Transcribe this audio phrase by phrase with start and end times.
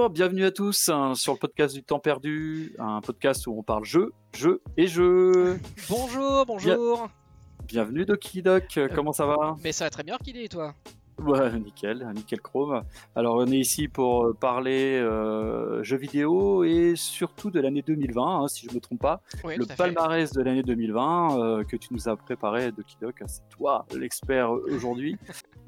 [0.00, 3.62] Bonjour, bienvenue à tous hein, sur le podcast du temps perdu, un podcast où on
[3.62, 5.60] parle jeu, jeu et jeu.
[5.90, 7.10] Bonjour, bonjour.
[7.66, 9.56] bienvenue Doki Doc, Euh, comment ça va?
[9.62, 10.74] Mais ça va très bien, qu'il est, toi?
[11.22, 12.82] Ouais, nickel, nickel chrome.
[13.14, 18.44] Alors on est ici pour euh, parler euh, jeux vidéo et surtout de l'année 2020,
[18.44, 19.20] hein, si je me trompe pas.
[19.44, 19.76] Oui, le fait.
[19.76, 24.50] palmarès de l'année 2020 euh, que tu nous as préparé, Doki Doc, c'est toi l'expert
[24.50, 25.18] aujourd'hui.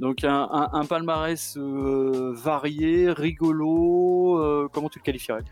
[0.03, 5.45] Donc un, un- un palmarès euh, varié, rigolo, euh, comment tu le qualifierais?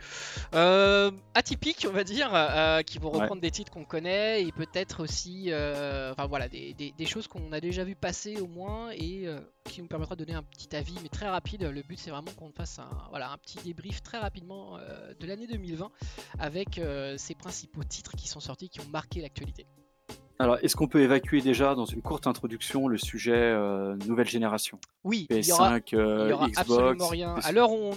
[0.54, 3.20] Euh, atypique, on va dire, euh, qui vont Ouais.
[3.20, 7.52] reprendre des titres qu'on connaît et peut-être aussi, enfin voilà, des, des- des choses qu'on
[7.52, 9.26] a déjà vu passer au moins et
[9.66, 11.62] qui nous permettra de donner un petit avis, mais très rapide.
[11.62, 14.78] Le but, c'est vraiment qu'on fasse un, voilà, un petit débrief très rapidement
[15.20, 15.90] de l'année 2020
[16.40, 16.80] avec
[17.18, 19.64] ces principaux titres qui sont sortis, qui ont marqué l'actualité.
[20.40, 24.78] Alors, est-ce qu'on peut évacuer déjà dans une courte introduction le sujet euh, nouvelle génération?
[25.04, 27.34] Oui, PS5, il y aura, euh, Il aura Xbox absolument rien.
[27.36, 27.92] PS- À l'heure où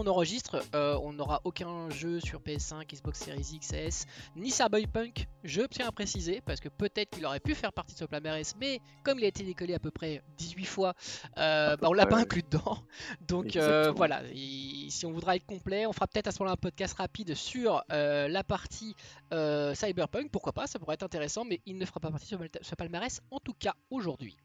[0.00, 5.28] on, enregistre, euh, on n'aura aucun jeu sur PS5, Xbox Series X, S, ni Cyberpunk.
[5.44, 8.54] Je tiens à préciser, parce que peut-être qu'il aurait pu faire partie de ce palmarès,
[8.60, 10.94] mais comme il a été décollé à peu près 18 fois,
[11.36, 12.78] bah, on l'a pas inclus dedans.
[13.28, 13.56] Donc
[13.96, 16.94] voilà, il- si on voudra être complet, on fera peut-être à ce moment-là un podcast
[16.98, 18.96] rapide sur la partie
[19.74, 20.30] Cyberpunk.
[20.32, 23.20] Pourquoi pas, ça pourrait être intéressant, mais il ne fera pas partie de ce- palmarès,
[23.30, 24.36] en tout cas aujourd'hui.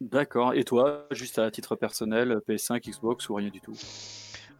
[0.00, 0.52] D'accord.
[0.54, 3.76] Et toi, juste à titre personnel, PS5, Xbox ou rien du tout?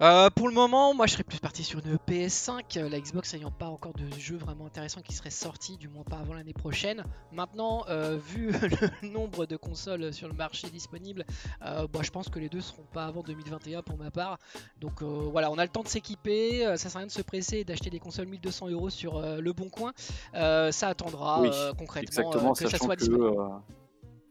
[0.03, 3.33] Euh, pour le moment, moi je serais plus parti sur une PS5, euh, la Xbox
[3.33, 6.53] n'ayant pas encore de jeux vraiment intéressants qui seraient sortis, du moins pas avant l'année
[6.53, 7.03] prochaine.
[7.33, 8.53] Maintenant, euh, vu
[9.03, 11.25] le nombre de consoles sur le marché disponibles,
[11.65, 14.39] euh, bah, je pense que les deux seront pas avant 2021 pour ma part.
[14.83, 17.59] Donc voilà, on a le temps de s'équiper, ça sert à rien de se presser
[17.59, 19.93] et d'acheter des consoles 1200 euros sur le bon coin.
[20.35, 23.37] Ça attendra Oui, concrètement Exactement, que ça soit que, disponible.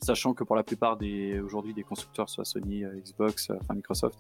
[0.03, 4.19] sachant que pour la plupart des aujourd'hui des constructeurs, soit Sony, Xbox, enfin Microsoft,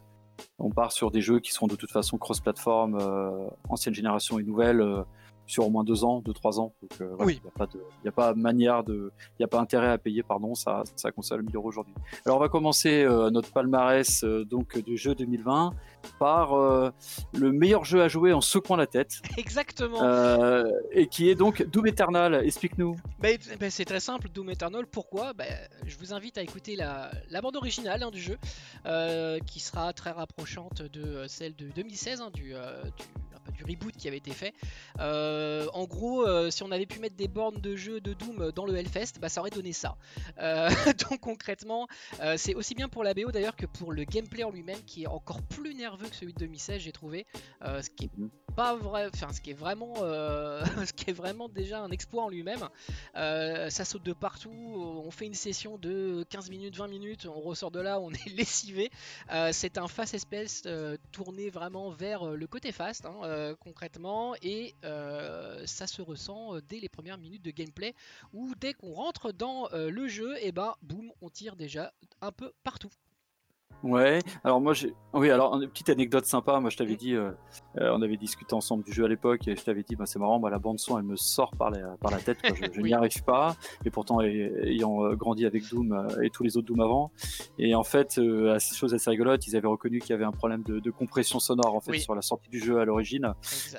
[0.59, 4.43] on part sur des jeux qui seront de toute façon cross-platform, euh, ancienne génération et
[4.43, 5.03] nouvelle, euh,
[5.47, 6.73] sur au moins deux ans, deux trois ans.
[6.81, 7.39] Donc euh, voilà, Oui.
[7.39, 9.59] il n'y a pas de, il y a pas manière de, il n'y a pas
[9.59, 11.93] intérêt à payer, pardon, sa, sa console 1000 euros aujourd'hui.
[12.25, 15.71] Alors on va commencer notre palmarès donc du jeu 2020
[16.19, 16.91] par euh,
[17.33, 20.01] le meilleur jeu à jouer en secouant la tête, Exactement.
[20.03, 22.35] euh, et qui est donc Doom Eternal.
[22.45, 22.95] Explique-nous.
[23.19, 23.29] Bah,
[23.59, 24.85] bah, c'est très simple, Doom Eternal.
[24.87, 25.33] Pourquoi?
[25.33, 25.45] Bah,
[25.85, 28.37] Je vous invite à écouter la, la bande originale hein, du jeu,
[28.85, 32.53] euh, qui sera très rapprochante de celle de 2016, hein, du,
[33.57, 34.53] du, reboot qui avait été fait.
[34.99, 38.75] En gros, si on avait pu mettre des bornes de jeu de Doom dans le
[38.75, 39.97] Hellfest, bah, ça aurait donné ça.
[40.37, 41.87] Donc concrètement,
[42.37, 45.07] c'est aussi bien pour la BO d'ailleurs que pour le gameplay en lui-même, qui est
[45.07, 47.25] encore plus nerveux que celui de 2016, j'ai trouvé.
[47.63, 48.29] Euh, ce qui est Mhm.
[48.55, 52.23] pas vrai, enfin ce qui est vraiment, euh, ce qui est vraiment déjà un exploit
[52.23, 52.69] en lui-même.
[53.15, 57.41] Euh, ça saute de partout, on fait une session de 15 minutes, 20 minutes, on
[57.41, 58.89] ressort de là, on est lessivé.
[59.51, 60.63] C'est un fast espèce
[61.11, 64.75] tourné vraiment vers le côté fast, hein, concrètement, et
[65.65, 67.93] ça se ressent dès les premières minutes de gameplay,
[68.33, 72.53] où dès qu'on rentre dans le jeu, et ben boum, on tire déjà un peu
[72.63, 72.91] partout.
[73.85, 74.93] Ouais, alors moi j'ai.
[75.13, 76.59] Oui, alors une petite anecdote sympa.
[76.59, 77.29] Moi je t'avais dit, euh,
[77.79, 80.17] euh, on avait discuté ensemble du jeu à l'époque et je t'avais dit, bah, c'est
[80.17, 82.55] marrant, moi la bande-son elle me sort par la, par la tête, quoi.
[82.55, 82.89] je, je Oui.
[82.89, 83.55] n'y arrive pas.
[83.85, 87.11] Et pourtant, ay- ayant euh, grandi avec Doom et tous les autres Doom avant.
[87.59, 90.63] Et en fait, euh, chose assez rigolote, ils avaient reconnu qu'il y avait un problème
[90.63, 91.99] de, de compression sonore en fait Oui.
[92.01, 93.33] sur la sortie du jeu à l'origine.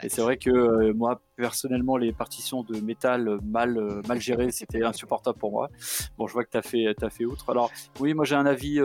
[0.04, 5.36] Et c'est vrai que moi, personnellement, les partitions de métal mal, mal gérées, c'était insupportable
[5.38, 5.68] pour moi.
[6.16, 7.50] Bon, je vois que tu as fait, t'as fait outre.
[7.50, 8.80] Alors, oui, moi j'ai un avis,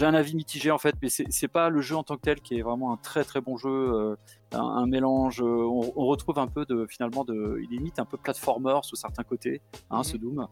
[0.00, 2.40] j'ai un avis mitigé en fait, mais c'est pas le jeu en tant que tel
[2.40, 4.16] qui est vraiment un très très bon jeu, euh,
[4.52, 5.42] un, un mélange.
[5.42, 8.96] euh, on, on retrouve un peu de finalement de, il imite un peu platformer sous
[8.96, 9.60] certains côtés,
[9.90, 10.04] hein, Mhm.
[10.04, 10.48] ce Doom.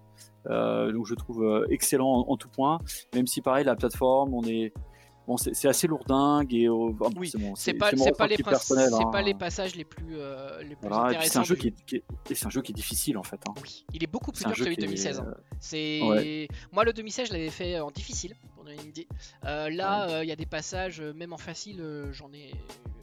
[0.51, 2.79] Euh, donc je trouve excellent en, en tout point,
[3.15, 4.73] même si pareil la plateforme, on est
[5.29, 6.69] Bon, c'est assez lourdingue et
[7.17, 7.99] Oui, c'est pas, les,
[8.43, 8.89] personnel.
[8.95, 9.11] hein.
[9.11, 11.43] pas passages les plus, euh, les plus Voilà, et puis c'est un intéressants.
[11.87, 12.03] du-
[12.35, 13.39] c'est un jeu qui est difficile en fait.
[13.47, 13.53] hein.
[13.63, 15.19] Oui, il est beaucoup plus dur que celui de qui est, 2016.
[15.21, 15.27] hein.
[15.29, 15.35] euh,
[16.09, 16.49] Ouais.
[16.73, 19.07] moi le 2016 je l'avais fait en difficile pour donner une idée.
[19.45, 22.53] Euh, là euh, il y a des passages même en facile j'en ai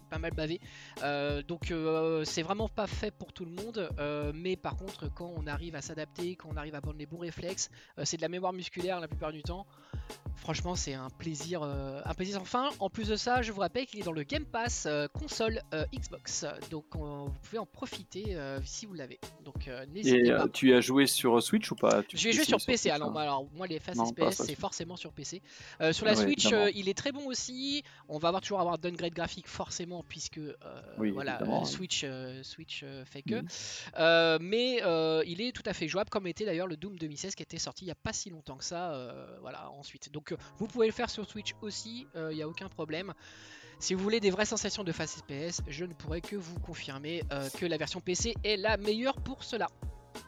[0.06, 0.60] pas mal bavé.
[1.04, 3.90] Euh, donc euh, c'est vraiment pas fait pour tout le monde.
[4.00, 7.06] euh, mais par contre quand on arrive à s'adapter, quand on arrive à prendre les
[7.06, 7.70] bons réflexes,
[8.04, 9.66] c'est de la mémoire musculaire la plupart du temps.
[10.36, 12.70] Franchement c'est un plaisir, un plaisir sans fin.
[12.80, 15.62] En plus de ça je vous rappelle qu'il est dans le Game Pass console
[15.94, 16.46] Xbox.
[16.70, 19.20] Donc on- vous pouvez en profiter si vous l'avez.
[19.44, 20.48] Donc n'hésitez pas.
[20.50, 22.02] tu as joué sur Switch ou pas?
[22.14, 24.56] J'ai joué sur essayer PC, alors, hein moi- alors moi les pas SPS sur c'est
[24.56, 25.42] forcément sur PC.
[25.92, 29.14] Sur la Ouais, Switch il est très bon aussi, on va avoir toujours avoir downgrade
[29.14, 30.40] graphique forcément puisque
[30.98, 32.06] voilà, Switch,
[32.44, 33.42] Switch fait que.
[33.42, 34.44] Mmh.
[34.44, 34.78] mais
[35.26, 37.86] il est tout à fait jouable, comme était d'ailleurs le Doom 2016 qui était sorti
[37.86, 39.38] il n'y a pas si longtemps que ça.
[39.42, 40.12] voilà, ensuite.
[40.12, 43.14] Donc vous pouvez le faire sur Switch aussi, il n'y a aucun problème.
[43.80, 47.24] Si vous voulez des vraies sensations de face FPS, je ne pourrais que vous confirmer
[47.60, 49.68] que la version PC est la meilleure pour cela.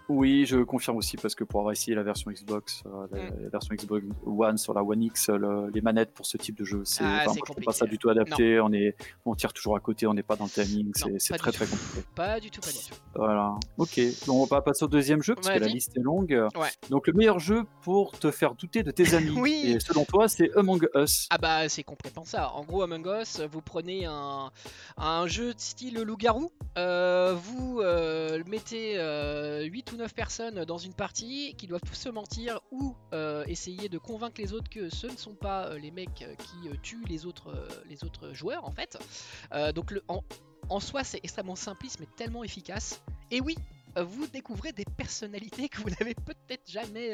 [0.09, 3.43] Oui, je confirme aussi parce que pour avoir essayé la version Xbox, euh, mm.
[3.43, 5.29] la, version Xbox One sur la One X,
[5.73, 7.25] les manettes pour ce type de jeu, c'est ah,
[7.65, 8.59] pas ça du tout adapté.
[8.59, 8.95] On est,
[9.25, 12.07] on tire toujours à côté, on n'est pas dans le timing, c'est très très compliqué.
[12.15, 12.95] Pas du tout, pas du tout.
[13.15, 13.55] Voilà.
[13.77, 16.47] Ok, donc on va passer au deuxième jeu parce que la liste est longue.
[16.89, 19.35] Donc le meilleur jeu pour te faire douter de tes amis.
[19.37, 19.63] oui.
[19.65, 21.27] Et selon toi, c'est Among Us.
[21.29, 22.51] Ah bah c'est complètement ça.
[22.51, 24.51] En gros, Among Us, vous prenez un,
[24.97, 28.95] un jeu de style loup-garou, euh, vous euh, mettez
[29.67, 33.89] 8 ou 9 personnes dans une partie qui doivent tous se mentir ou euh, essayer
[33.89, 37.05] de convaincre les autres que ce ne sont pas euh, les mecs euh, qui tuent
[37.09, 38.97] les autres, les autres joueurs en fait.
[39.73, 40.23] donc le, en,
[40.69, 43.01] en soi c'est extrêmement simpliste mais tellement efficace.
[43.31, 43.55] Et oui,
[43.95, 47.13] vous découvrez des personnalités que vous n'avez peut-être jamais,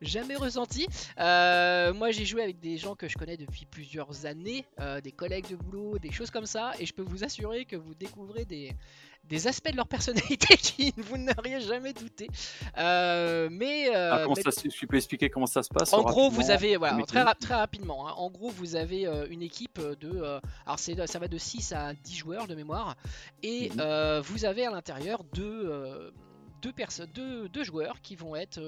[0.00, 0.86] jamais ressenties.
[1.18, 4.64] moi, j'ai joué avec des gens que je connais depuis plusieurs années,
[5.02, 7.94] des collègues de boulot, des choses comme ça, et je peux vous assurer que vous
[7.94, 8.72] découvrez des,
[9.28, 12.28] des aspects de leur personnalité qui vous n'auriez jamais douté.
[12.78, 16.30] Euh, mais, euh, ah, comment Ça, tu peux expliquer comment ça se passe En gros,
[16.30, 18.14] vous avez, voilà, très, très rapidement, hein.
[18.16, 20.40] en gros, vous avez euh, une équipe de.
[20.64, 22.96] alors, ça va de 6 à 10 joueurs de mémoire.
[23.42, 24.20] Et mhm.
[24.20, 26.12] vous avez à l'intérieur deux,
[26.62, 26.72] deux,
[27.14, 28.60] deux, deux, joueurs qui vont être.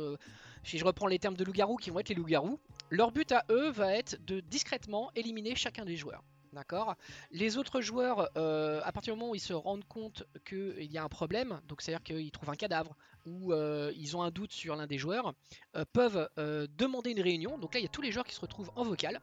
[0.65, 2.59] si je reprends les termes de loup-garou, qui vont être les loups-garous.
[2.91, 6.23] Leur but à eux va être de discrètement éliminer chacun des joueurs.
[6.59, 6.97] D'accord
[7.31, 10.99] Les autres joueurs, euh, à partir du moment où ils se rendent compte qu'il y
[10.99, 12.97] a un problème, donc c'est-à-dire qu'ils trouvent un cadavre
[13.27, 15.35] ou euh, ils ont un doute sur l'un des joueurs,
[15.77, 17.59] euh, peuvent demander une réunion.
[17.59, 19.21] Donc là, il y a tous les joueurs qui se retrouvent en vocal.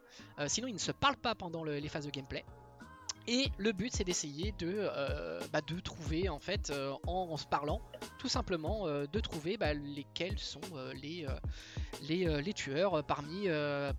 [0.48, 2.46] sinon, ils ne se parlent pas pendant les phases de gameplay.
[3.28, 4.88] Et le but c'est d'essayer de,
[5.52, 6.72] bah, de trouver en fait
[7.08, 7.82] en, se parlant
[8.20, 10.62] tout simplement de trouver bah, lesquels sont
[11.02, 11.26] les,
[12.08, 13.48] les, les, tueurs parmi,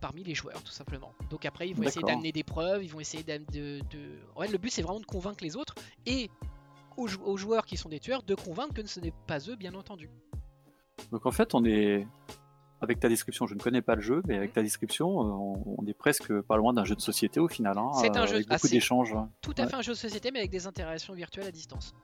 [0.00, 1.12] parmi les joueurs tout simplement.
[1.30, 3.80] Donc après ils vont essayer d'amener des preuves, ils vont essayer de...
[3.90, 4.18] de...
[4.36, 5.74] Ouais, le but c'est vraiment de convaincre les autres
[6.06, 6.30] et
[6.96, 9.74] aux, aux, joueurs qui sont des tueurs de convaincre que ce n'est pas eux bien
[9.74, 10.08] entendu.
[11.10, 12.06] Donc en fait on est
[12.80, 15.86] avec ta description, je ne connais pas le jeu, mais avec ta description, euh, on,
[15.86, 17.78] est presque pas loin d'un jeu de société au final.
[17.78, 19.14] Hein, c'est un jeu avec beaucoup d'échanges.
[19.40, 21.94] Tout à fait un jeu de société, mais avec des interactions virtuelles à distance.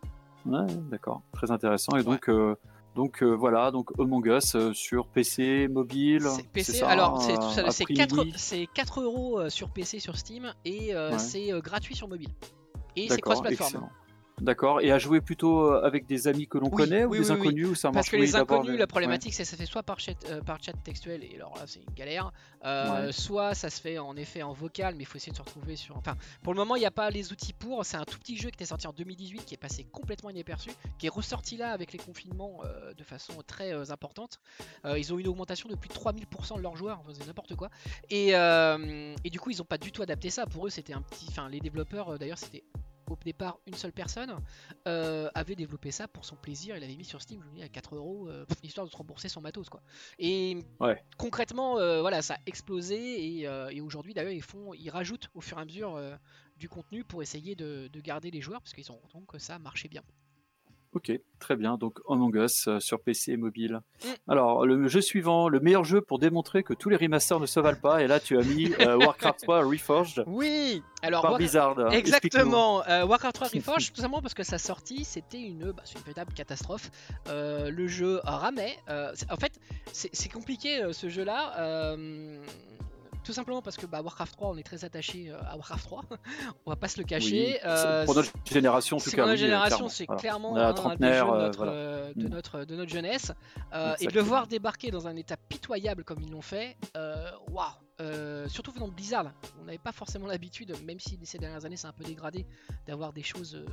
[0.47, 1.97] Ouais, d'accord, très intéressant.
[1.97, 2.57] Et donc, euh,
[2.97, 6.27] donc euh, voilà, donc Among Us sur PC, mobile.
[6.53, 6.73] PC.
[6.73, 7.23] Ça, alors
[7.71, 8.25] c'est 4,
[8.73, 12.31] 4, euros sur PC sur Steam et c'est gratuit sur mobile.
[12.97, 13.89] Et c'est cross-platform.
[14.43, 14.81] D'accord.
[14.81, 17.75] Et à jouer plutôt euh, avec des amis que l'on connaît ou des inconnus ou
[17.77, 20.01] ça marche Parce que les inconnus, la problématique, c'est que ça se fait soit par
[20.01, 22.33] chat, euh, par chat textuel, et alors là, c'est une galère.
[22.65, 25.43] Euh, soit ça se fait en effet en vocal, mais il faut essayer de se
[25.43, 25.97] retrouver sur.
[25.97, 27.85] Enfin, pour le moment, il n'y a pas les outils pour.
[27.85, 30.71] C'est un tout petit jeu qui était sorti en 2018, qui est passé complètement inaperçu,
[30.99, 32.61] qui est ressorti là avec les confinements
[32.97, 34.41] de façon très importante.
[34.97, 37.71] ils ont une augmentation de plus de 3000% de leurs joueurs, c'est n'importe quoi.
[38.11, 40.47] Et, et, du coup, ils n'ont pas du tout adapté ça.
[40.47, 41.27] Pour eux, c'était un petit.
[41.29, 42.65] Enfin, les développeurs, d'ailleurs, c'était
[43.13, 44.35] au départ une seule personne,
[44.89, 46.77] euh, avait développé ça pour son plaisir.
[46.77, 48.97] Il avait mis sur Steam, je vous dis, à 4 euros, euh, histoire de se
[48.97, 49.83] rembourser son matos, quoi.
[50.19, 50.59] Et
[51.17, 55.59] concrètement, euh, voilà, ça a explosé et, aujourd'hui, d'ailleurs, ils font, ils rajoutent au fur
[55.59, 56.01] et à mesure
[56.57, 59.59] du contenu pour essayer de, de garder les joueurs parce qu'ils ont donc que ça
[59.59, 60.03] marchait bien.
[60.95, 61.79] Ok, très bien.
[61.79, 63.81] Donc Among Us euh, sur PC et mobile.
[64.05, 64.09] Mm.
[64.29, 67.61] Alors, le jeu suivant, le meilleur jeu pour démontrer que tous les remasters ne se
[67.61, 68.03] valent pas.
[68.03, 70.25] Et là, tu as mis euh, Warcraft 3 Reforged.
[70.27, 71.93] Oui, alors par Blizzard.
[71.93, 72.87] Exactement.
[72.89, 76.35] Euh, Warcraft 3 Reforged, tout simplement parce que sa sortie, c'était une, bah, une véritable
[76.35, 76.91] catastrophe.
[77.27, 78.77] le jeu ramait.
[78.89, 79.53] en fait,
[79.93, 81.97] c'est compliqué ce jeu-là.
[83.25, 86.05] Tout simplement parce que bah, Warcraft 3, on est très attaché euh, à Warcraft 3.
[86.67, 87.61] on va pas se le cacher.
[87.65, 89.17] Euh, pour notre génération, en tout cas.
[89.17, 91.25] Pour notre génération, c'est clairement un, des jeux
[92.17, 93.33] de notre, de, notre, jeunesse.
[93.73, 96.77] Euh, et de le voir débarquer dans un état pitoyable comme ils l'ont fait,
[97.51, 98.49] waouh!
[98.49, 101.87] surtout venant de Blizzard, on n'avait pas forcément l'habitude, même si ces dernières années c'est
[101.87, 102.45] un peu dégradé,
[102.85, 103.65] d'avoir des choses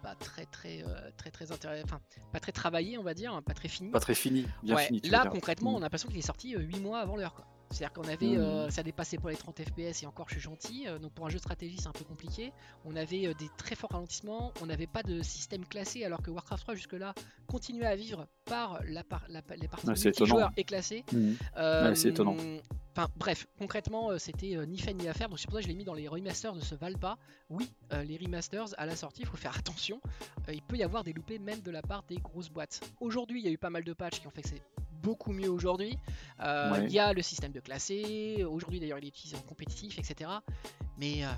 [0.00, 0.84] pas très très
[1.16, 2.00] très très intéressant, enfin
[2.32, 3.90] pas très travaillées on va dire, pas très finies.
[3.90, 5.00] Pas très fini, bien fini.
[5.00, 5.74] Là concrètement, mm.
[5.74, 7.44] on a l'impression qu'il est sorti 8 mois avant l'heure.
[7.70, 8.40] C'est-à-dire qu'on avait, mmh.
[8.40, 11.26] euh, ça dépassait pour les 30 FPS et encore je suis gentil, euh, donc pour
[11.26, 12.52] un jeu de stratégie c'est un peu compliqué.
[12.84, 16.30] On avait euh, des très forts ralentissements, on n'avait pas de système classé alors que
[16.30, 17.14] Warcraft 3 jusque-là
[17.46, 21.04] continuait à vivre par la, les parties ouais, joueurs et classés.
[21.12, 21.94] Mmh.
[21.94, 22.36] c'est étonnant.
[22.96, 25.68] Enfin bref, concrètement c'était ni fait ni à faire, donc c'est pour ça que je
[25.68, 27.18] l'ai mis dans les remasters ne se valent pas.
[27.50, 27.70] Oui,
[28.04, 30.00] les remasters à la sortie, il faut faire attention,
[30.50, 32.80] il peut y avoir des loupés même de la part des grosses boîtes.
[33.00, 34.62] Aujourd'hui il y a eu pas mal de patchs qui ont fait que c'est
[35.02, 35.98] beaucoup mieux aujourd'hui.
[36.40, 38.44] Euh, il y a le système de classé.
[38.48, 40.30] Aujourd'hui, d'ailleurs, il est utilisé en compétitif, etc.
[40.98, 41.28] Mais euh,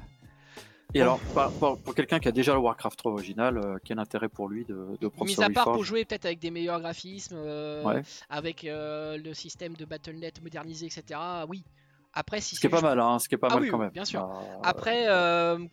[0.95, 4.49] Et alors, pour, quelqu'un qui a déjà le Warcraft 3 original, euh, quel intérêt pour
[4.49, 8.03] lui de, de prendre Mis à part pour jouer peut-être avec des meilleurs graphismes, euh,
[8.29, 11.21] avec le système de Battle.net modernisé, etc.
[11.49, 11.65] Oui.
[12.13, 13.79] Après, si ce qui est pas mal, hein, ce qui est pas ah mal quand
[13.79, 13.91] même.
[13.91, 14.29] Bien sûr.
[14.63, 15.07] Après,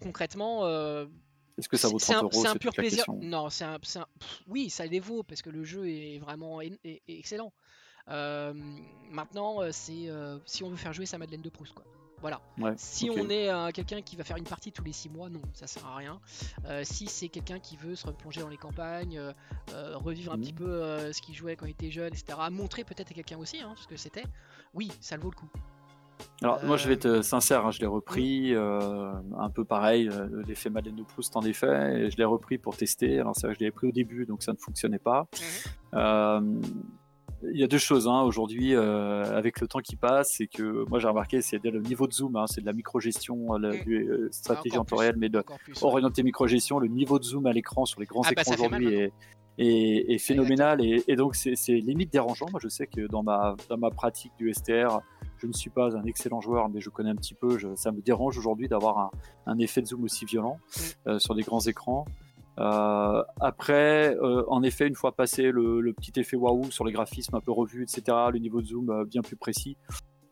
[0.02, 0.68] concrètement.
[1.58, 3.06] Est-ce que ça vaut 30 euros C'est un pur plaisir?
[3.20, 3.80] Non, c'est un,
[4.48, 6.60] oui, ça les vaut parce que le jeu est vraiment
[7.08, 7.52] excellent.
[8.08, 10.10] Maintenant, c'est
[10.46, 11.86] si on veut faire jouer sa Madeleine de Proust, quoi.
[12.22, 12.42] Voilà.
[12.78, 15.42] si on est euh, quelqu'un qui va faire une partie tous les 6 mois, non,
[15.54, 16.20] ça sert à rien.
[16.66, 20.54] Euh, si c'est quelqu'un qui veut se replonger dans les campagnes, euh, revivre un petit
[20.54, 20.60] mhm.
[20.60, 23.74] peu ce qu'il jouait quand il était jeune, etc., montrer peut-être à quelqu'un aussi hein,
[23.76, 24.26] ce que c'était,
[24.74, 25.50] oui, ça le vaut le coup.
[26.42, 30.10] Alors moi je vais être sincère, hein, je l'ai repris un peu pareil,
[30.48, 33.20] l'effet Madeleine de Proust en effet, et je l'ai repris pour tester.
[33.20, 35.28] Alors c'est vrai que je l'avais pris au début donc ça ne fonctionnait pas.
[35.94, 36.72] Mhm
[37.44, 40.86] il y a deux choses hein, aujourd'hui euh, avec le temps qui passe, c'est que
[40.90, 43.90] moi j'ai remarqué c'est le niveau de zoom, hein, c'est de la microgestion, la mm.
[43.90, 45.44] euh, stratégie en temps réel, mais de
[45.82, 48.94] orienter microgestion, le niveau de zoom à l'écran sur les grands ah bah, écrans aujourd'hui
[48.96, 49.12] est,
[49.60, 52.48] est, phénoménal et, donc c'est limite dérangeant.
[52.52, 55.00] Moi je sais que dans ma, dans ma pratique du STR,
[55.38, 57.58] je ne suis pas un excellent joueur, mais je connais un petit peu.
[57.76, 59.12] ça me dérange aujourd'hui d'avoir un,
[59.46, 61.10] un, effet de zoom aussi violent mm.
[61.10, 62.06] euh, sur des grands écrans.
[62.60, 67.36] Euh, après, euh, en effet, une fois passé le, petit effet waouh sur les graphismes
[67.36, 69.78] un peu revus, etc., le niveau de zoom euh, bien plus précis,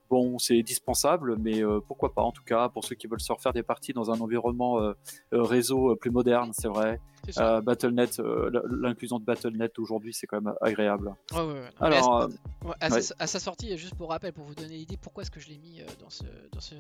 [0.10, 3.54] bon, c'est dispensable, mais pourquoi pas en tout cas pour ceux qui veulent se refaire
[3.54, 4.94] des parties dans un environnement
[5.32, 7.00] réseau plus moderne, c'est vrai.
[7.36, 8.22] Battle.net,
[8.70, 11.16] l'inclusion de Battle.net aujourd'hui, c'est quand même agréable.
[11.34, 12.30] Ouais, ouais, Alors,
[12.80, 15.58] à, sa, sortie, juste pour rappel, pour vous donner l'idée, pourquoi est-ce que je l'ai
[15.58, 16.76] mis dans ce, dans ce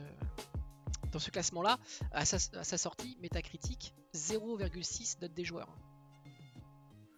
[1.12, 1.78] dans ce classement-là,
[2.12, 5.76] à, sa, sortie, Metacritic 0,6 note des joueurs.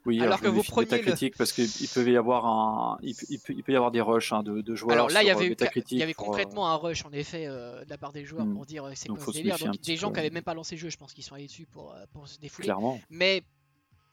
[0.07, 1.37] Oui, alors, que vous preniez le...
[1.37, 4.93] parce qu'il peut y avoir un, il, peut, y avoir des rushs hein, de, joueurs.
[4.93, 5.47] Alors là, il y avait,
[5.91, 8.53] il y avait euh, un rush en effet euh, de la part des joueurs hmm.
[8.53, 9.57] pour dire euh, c'est quoi ce délire.
[9.57, 11.47] Donc des gens qui avaient même pas lancé le jeu, je pense qu'ils sont allés
[11.47, 12.67] dessus pour, pour se défouler.
[12.67, 12.97] Clairement.
[13.09, 13.43] Mais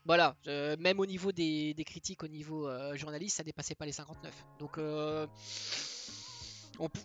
[0.04, 0.34] voilà,
[0.80, 4.32] même au niveau des, des critiques, au niveau journaliste, ça dépassait pas les 59.
[4.58, 4.80] Donc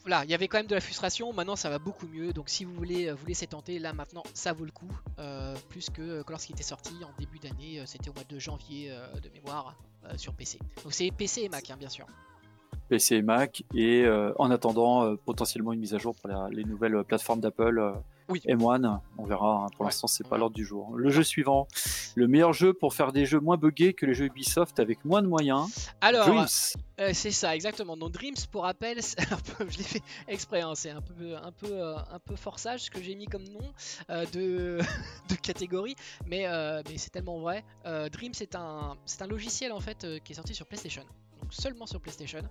[0.05, 1.33] là, il y avait quand même de la frustration.
[1.33, 2.33] Maintenant, ça va beaucoup mieux.
[2.33, 4.91] Donc, si vous voulez euh, vous laisser tenter, là maintenant, ça vaut le coup.
[5.19, 8.91] Euh, plus que, lorsqu'il était sorti en début d'année, euh, c'était au mois de janvier
[9.21, 9.75] de mémoire
[10.15, 10.59] sur PC.
[10.83, 12.05] Donc, c'est PC et Mac, hein, bien sûr.
[12.88, 14.07] PC et Mac, et
[14.38, 17.93] en attendant potentiellement une mise à jour pour les nouvelles plateformes d'Apple
[18.29, 18.41] oui.
[18.48, 19.65] M1, on verra.
[19.65, 19.67] Hein.
[19.75, 20.95] Pour l'instant, c'est pas l'ordre du jour.
[20.95, 21.67] Le jeu suivant,
[22.15, 25.21] le meilleur jeu pour faire des jeux moins buggés que les jeux Ubisoft avec moins
[25.21, 25.67] de moyens.
[26.01, 26.48] Alors, Dreams.
[27.00, 27.95] Euh, c'est ça, exactement.
[27.95, 29.00] Donc Dreams, pour rappel,
[29.59, 30.62] je l'ai fait exprès.
[30.62, 33.45] Hein, c'est un peu, un peu, euh, un peu forçage ce que j'ai mis comme
[33.45, 33.74] nom
[34.09, 34.79] euh, de,
[35.29, 35.95] de, catégorie,
[36.25, 36.45] mais,
[36.88, 37.63] mais c'est tellement vrai.
[37.86, 41.03] Dreams, c'est un, c'est un logiciel en fait qui est sorti sur PlayStation,
[41.51, 42.43] seulement sur PlayStation.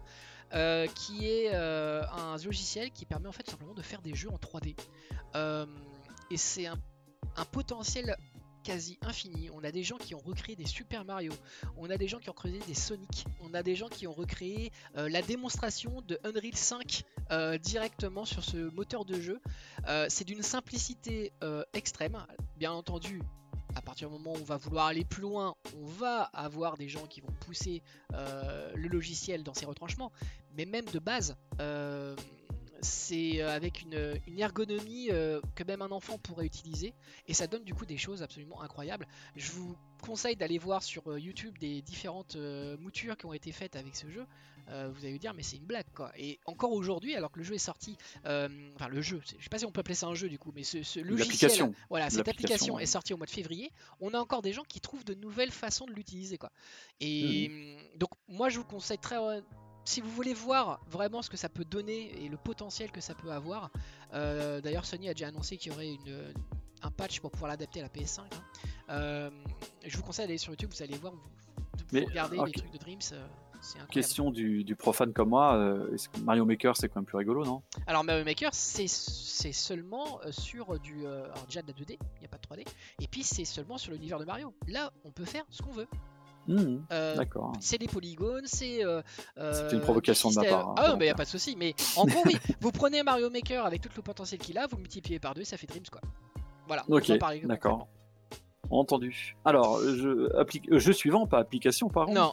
[0.55, 4.31] Euh, qui est euh, un logiciel qui permet en fait simplement de faire des jeux
[4.31, 4.77] en 3D.
[5.35, 5.67] Euh,
[6.31, 6.79] et c'est un,
[7.53, 8.17] potentiel
[8.65, 9.51] quasi infini.
[9.53, 11.33] On a des gens qui ont recréé des Super Mario,
[11.77, 14.13] on a des gens qui ont recréé des Sonic, on a des gens qui ont
[14.13, 17.05] recréé la démonstration de Unreal 5
[17.61, 19.41] directement sur ce moteur de jeu.
[20.09, 21.33] c'est d'une simplicité
[21.73, 22.19] extrême.
[22.57, 23.23] Bien entendu,
[23.75, 26.89] à partir du moment où on va vouloir aller plus loin, on va avoir des
[26.89, 27.83] gens qui vont pousser
[28.15, 30.13] euh, le logiciel dans ses retranchements.
[30.57, 32.17] Mais même de base, euh,
[32.81, 36.95] c'est euh, avec une, ergonomie que même un enfant pourrait utiliser.
[37.27, 39.07] Et ça donne du coup des choses absolument incroyables.
[39.37, 42.37] Je vous conseille d'aller voir sur YouTube des différentes
[42.81, 44.25] moutures qui ont été faites avec ce jeu.
[44.71, 46.13] Euh, vous allez vous dire mais c'est une blague quoi.
[46.17, 49.49] Et encore aujourd'hui, alors que le jeu est sorti, euh, enfin le jeu, je sais
[49.51, 52.29] pas si on peut appeler ça un jeu du coup, mais ce, logiciel, voilà, cette
[52.29, 55.15] application est sortie au mois de février, on a encore des gens qui trouvent de
[55.15, 56.53] nouvelles façons de l'utiliser quoi.
[57.01, 57.99] Et mmh.
[57.99, 59.17] donc moi je vous conseille très
[59.89, 63.15] si vous voulez voir vraiment ce que ça peut donner et le potentiel que ça
[63.15, 63.71] peut avoir,
[64.13, 66.35] euh, d'ailleurs Sony a déjà annoncé qu'il y aurait une,
[66.83, 68.21] un patch pour pouvoir l'adapter à la PS5.
[68.89, 69.31] Hein.
[69.85, 73.01] je vous conseille d'aller sur YouTube, vous allez voir, vous, regardez les trucs de Dreams.
[73.91, 77.63] Question du, profane comme moi, euh, Mario Maker c'est quand même plus rigolo, non?
[77.87, 81.07] Alors Mario Maker c'est seulement euh, sur du.
[81.07, 82.67] Euh, alors déjà de la 2D, il n'y a pas de 3D,
[83.01, 84.55] et puis c'est seulement sur l'univers de Mario.
[84.69, 85.89] Là on peut faire ce qu'on veut.
[86.49, 86.79] Mmh,
[87.17, 87.53] d'accord.
[87.61, 88.81] C'est des polygones, c'est.
[89.37, 90.71] c'est une provocation de ma part.
[90.71, 91.55] Hein, ah, mais il n'y a pas de souci.
[91.57, 94.79] Mais en gros, oui, vous prenez Mario Maker avec tout le potentiel qu'il a, vous
[94.79, 96.01] multipliez par deux, ça fait Dreams quoi.
[96.67, 96.85] Voilà.
[96.89, 97.13] Ok,
[97.45, 97.89] d'accord.
[98.71, 99.37] Entendu.
[99.45, 100.29] Alors, je,
[100.79, 102.21] jeu suivant, pas application, par contre.
[102.21, 102.33] Non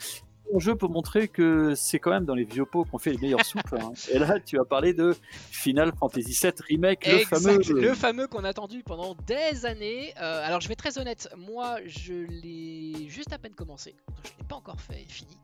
[0.60, 3.46] jeu pour montrer que c'est quand même dans les vieux pots qu'on fait les meilleures
[3.46, 3.62] soupes.
[3.74, 3.92] Hein.
[4.12, 5.16] Et là, tu as parlé de
[5.52, 7.60] Final Fantasy VII Remake, le fameux.
[7.70, 10.14] Le fameux qu'on a attendu pendant des années.
[10.22, 13.96] Euh, alors, je vais être très honnête, moi, je l'ai juste à peine commencé.
[14.24, 15.36] je ne l'ai pas encore fait, fini.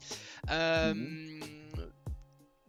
[0.50, 1.39] Euh, mhm.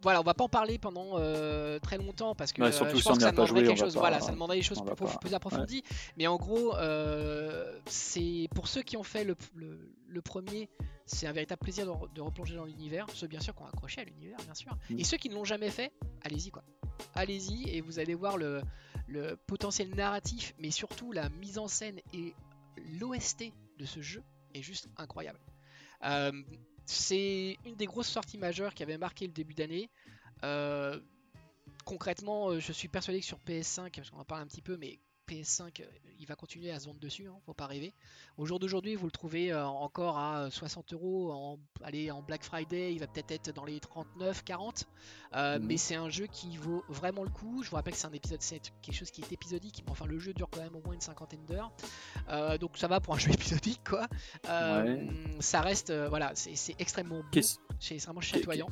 [0.01, 2.97] voilà, on va pas en parler pendant euh, très longtemps parce que Ouais, euh, surtout
[2.97, 3.93] je pense que ça demanderait quelque chose.
[3.93, 5.83] pas- Voilà, ça demanderait des choses plus, pas- plus approfondies.
[6.17, 10.69] Mais en gros, euh, c'est pour ceux qui ont fait le, le- le premier,
[11.05, 13.07] c'est un véritable plaisir de, re- de replonger dans l'univers.
[13.13, 14.75] Ceux bien sûr qui ont accroché à l'univers, bien sûr.
[14.89, 14.99] Mm.
[14.99, 15.91] Et ceux qui ne l'ont jamais fait,
[16.21, 16.63] allez-y quoi.
[17.15, 18.61] Allez-y et vous allez voir le,
[19.07, 22.33] le potentiel narratif, mais surtout la mise en scène et
[22.99, 25.39] l'OST de ce jeu est juste incroyable.
[26.05, 26.31] Euh,
[26.85, 29.89] c'est une des grosses sorties majeures qui avait marqué le début d'année.
[30.43, 30.99] Euh,
[31.85, 34.77] concrètement, euh, je suis persuadé que sur PS5, parce qu'on en parle un petit peu,
[34.77, 34.99] mais
[35.29, 35.85] PS5, euh,
[36.19, 37.93] il va continuer à se vendre dessus, hein, faut pas rêver.
[38.37, 41.31] Au jour d'aujourd'hui, vous le trouvez euh, encore à 60 euros.
[41.31, 44.87] En, allez, en Black Friday, il va peut-être être dans les 39, 40.
[45.35, 45.65] Euh, Mhm.
[45.65, 47.63] Mais c'est un jeu qui vaut vraiment le coup.
[47.63, 50.05] Je vous rappelle que c'est un épisode, c'est quelque chose qui est épisodique, mais enfin
[50.05, 51.71] le jeu dure quand même au moins une cinquantaine d'heures.
[52.29, 54.07] Euh, donc ça va pour un jeu épisodique, quoi.
[54.47, 55.05] Euh,
[55.39, 57.41] Ça reste, euh, voilà, c'est extrêmement beau.
[57.79, 58.69] C'est vraiment chatoyant.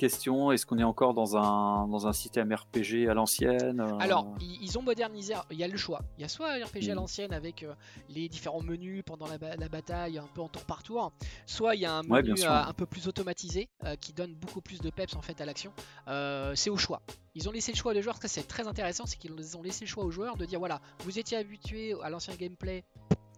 [0.00, 4.34] Question est-ce qu'on est encore dans un, dans un système RPG à l'ancienne euh, Alors,
[4.40, 5.34] ils, ont modernisé.
[5.50, 6.00] Il y a le choix.
[6.16, 6.96] Il y a soit un RPG à Mm.
[6.96, 7.74] l'ancienne avec euh,
[8.08, 11.12] les différents menus pendant la, ba- la bataille, un peu en tour par tour.
[11.44, 14.62] Soit il y a un menu euh, un peu plus automatisé euh, qui donne beaucoup
[14.62, 15.70] plus de peps en fait à l'action.
[16.08, 17.02] Euh, c'est au choix.
[17.34, 18.16] Ils ont laissé le choix aux joueurs.
[18.24, 21.18] C'est très intéressant, c'est qu'ils ont laissé le choix aux joueurs de dire voilà, vous
[21.18, 22.84] étiez habitué à l'ancien gameplay,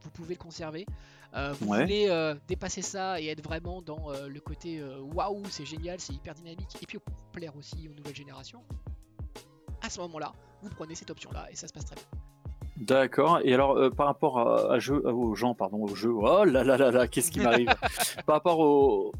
[0.02, 0.86] vous pouvez le conserver.
[1.34, 1.82] Euh, vous Ouais.
[1.82, 4.82] voulez euh, dépasser ça et être vraiment dans euh, le côté
[5.14, 8.62] waouh, c'est génial, c'est hyper dynamique, et puis pour plaire aussi aux nouvelles générations.
[9.82, 10.32] À ce moment-là,
[10.62, 12.04] vous prenez cette option-là et ça se passe très bien.
[12.76, 13.40] D'accord.
[13.44, 16.64] Et alors, euh, par rapport à, à jeu, aux gens, pardon, aux jeux, oh là
[16.64, 17.68] là là là, qu'est-ce qui m'arrive?
[18.26, 19.12] Par rapport aux, euh,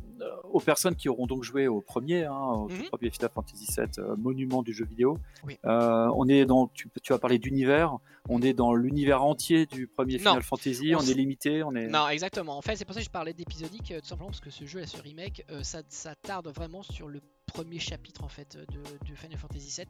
[0.51, 2.85] aux personnes qui auront donc joué au premier, hein, au Mhm.
[2.91, 5.59] premier Final Fantasy VII, euh, monument du jeu vidéo, Oui.
[5.65, 7.97] euh, on est dans, tu, tu as parlé d'univers,
[8.29, 10.31] on est dans l'univers entier du premier Non.
[10.31, 11.89] Final Fantasy, On est limité, on est.
[11.89, 12.57] Non, exactement.
[12.57, 14.65] En fait, c'est pour ça que je parlais d'épisodique, euh, tout simplement parce que ce
[14.67, 19.09] jeu, là, ce remake, ça, ça tarde vraiment sur le premier chapitre en fait de,
[19.11, 19.87] de Final Fantasy VII.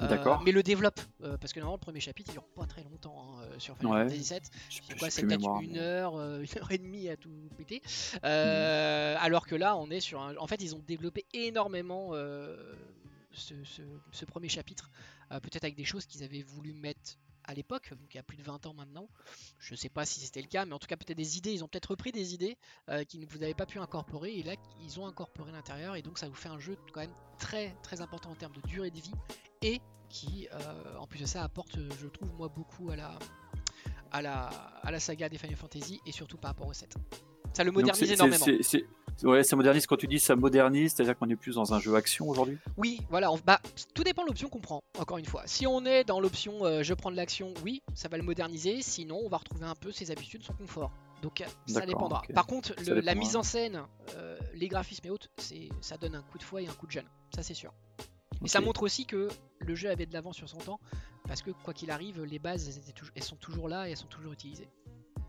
[0.00, 0.36] Euh.
[0.46, 3.14] Mais le développe euh, parce que normalement le premier chapitre il dure pas très longtemps
[3.40, 4.08] hein, sur Final Ouais.
[4.08, 4.40] Fantasy VII.
[4.70, 7.82] Je C'est quoi peut-être une heure, euh, une heure et demie à tout péter.
[8.24, 10.36] Euh, Alors que là, on est sur un.
[10.36, 12.74] En fait, ils ont développé énormément euh,
[13.32, 14.90] ce, premier chapitre,
[15.32, 18.22] euh, peut-être avec des choses qu'ils avaient voulu mettre à l'époque, donc il y a
[18.22, 19.06] plus de 20 ans maintenant.
[19.58, 21.52] Je sais pas si c'était le cas, mais en tout cas peut-être des idées.
[21.52, 22.56] Ils ont peut-être repris des idées
[22.88, 26.02] euh, qui ne vous avez pas pu incorporer, et là ils ont incorporé l'intérieur, et
[26.02, 28.90] donc ça vous fait un jeu quand même très très important en termes de durée
[28.90, 29.12] de vie
[29.62, 30.46] et qui,
[30.98, 33.18] en plus de ça, apporte, je trouve moi beaucoup à la
[34.12, 36.94] à la, à la saga des Final Fantasy et surtout par rapport au 7.
[37.54, 38.44] Ça le modernise énormément.
[39.22, 39.86] Ouais, ça modernise.
[39.86, 42.58] Quand tu dis ça modernise, c'est-à-dire qu'on est plus dans un jeu action aujourd'hui?
[42.76, 43.60] Oui, voilà, on- bah,
[43.94, 45.42] tout dépend de l'option qu'on prend, encore une fois.
[45.46, 48.82] Si on est dans l'option euh, je prends de l'action, oui, ça va le moderniser,
[48.82, 50.90] sinon on va retrouver un peu ses habitudes, son confort.
[51.22, 52.22] Donc euh, ça dépendra.
[52.34, 53.82] Par contre, la mise en scène,
[54.16, 55.28] euh, les graphismes et autres,
[55.80, 57.72] ça donne un coup de fouet et un coup de jeune, ça c'est sûr.
[58.44, 59.28] Et ça montre aussi que
[59.60, 60.80] le jeu avait de l'avance sur son temps,
[61.28, 62.80] parce que quoi qu'il arrive, les bases,
[63.14, 64.68] elles sont toujours là et elles sont toujours utilisées.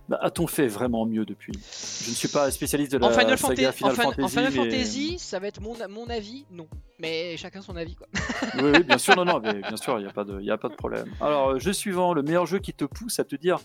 [0.08, 1.54] Bah, A-t-on fait vraiment mieux depuis?
[1.54, 4.36] Je ne suis pas spécialiste de la En Final, saga Fantasy, en Final en Fantasy.
[4.36, 6.68] Final mais- Fantasy, ça va être mon, mon avis, non.
[7.00, 8.08] Mais chacun son avis, quoi.
[8.62, 10.52] Oui, oui, bien sûr, non, non, mais bien sûr, il n'y a, pas de- y
[10.52, 11.12] a pas de problème.
[11.20, 13.60] Alors, euh, jeu suivant, le meilleur jeu qui te pousse à te dire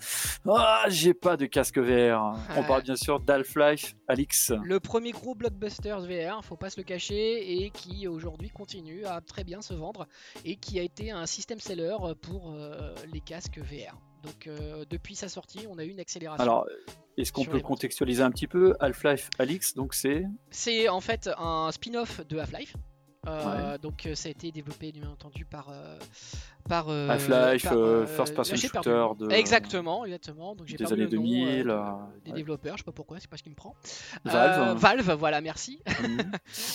[0.48, 2.34] Ah, j'ai pas de casque VR.
[2.56, 4.52] On parle bien sûr d'Half-Life Alix.
[4.64, 9.20] Le premier gros blockbuster VR, faut pas se le cacher, et qui aujourd'hui continue à
[9.20, 10.06] très bien se vendre,
[10.44, 13.96] et qui a été un système seller pour euh, les casques VR.
[14.22, 16.42] Donc euh, depuis sa sortie, on a eu une accélération.
[16.42, 16.66] Alors,
[17.16, 20.24] est-ce qu'on peut contextualiser un petit peu Half-Life Alix Donc, c'est.
[20.50, 22.74] C'est en fait un spin-off de Half-Life.
[23.26, 25.98] Euh, Donc euh, ça a été développé bien entendu par euh,
[26.68, 27.68] par Half-Life,
[28.16, 28.80] first person shooter
[29.18, 31.82] de- exactement exactement donc j'ai des années le nom, 2000, de- euh,
[32.24, 32.36] des ouais.
[32.36, 33.74] développeurs je sais pas pourquoi c'est pas ce qui me prend
[34.24, 34.68] Valve.
[34.70, 35.82] Euh, Valve voilà merci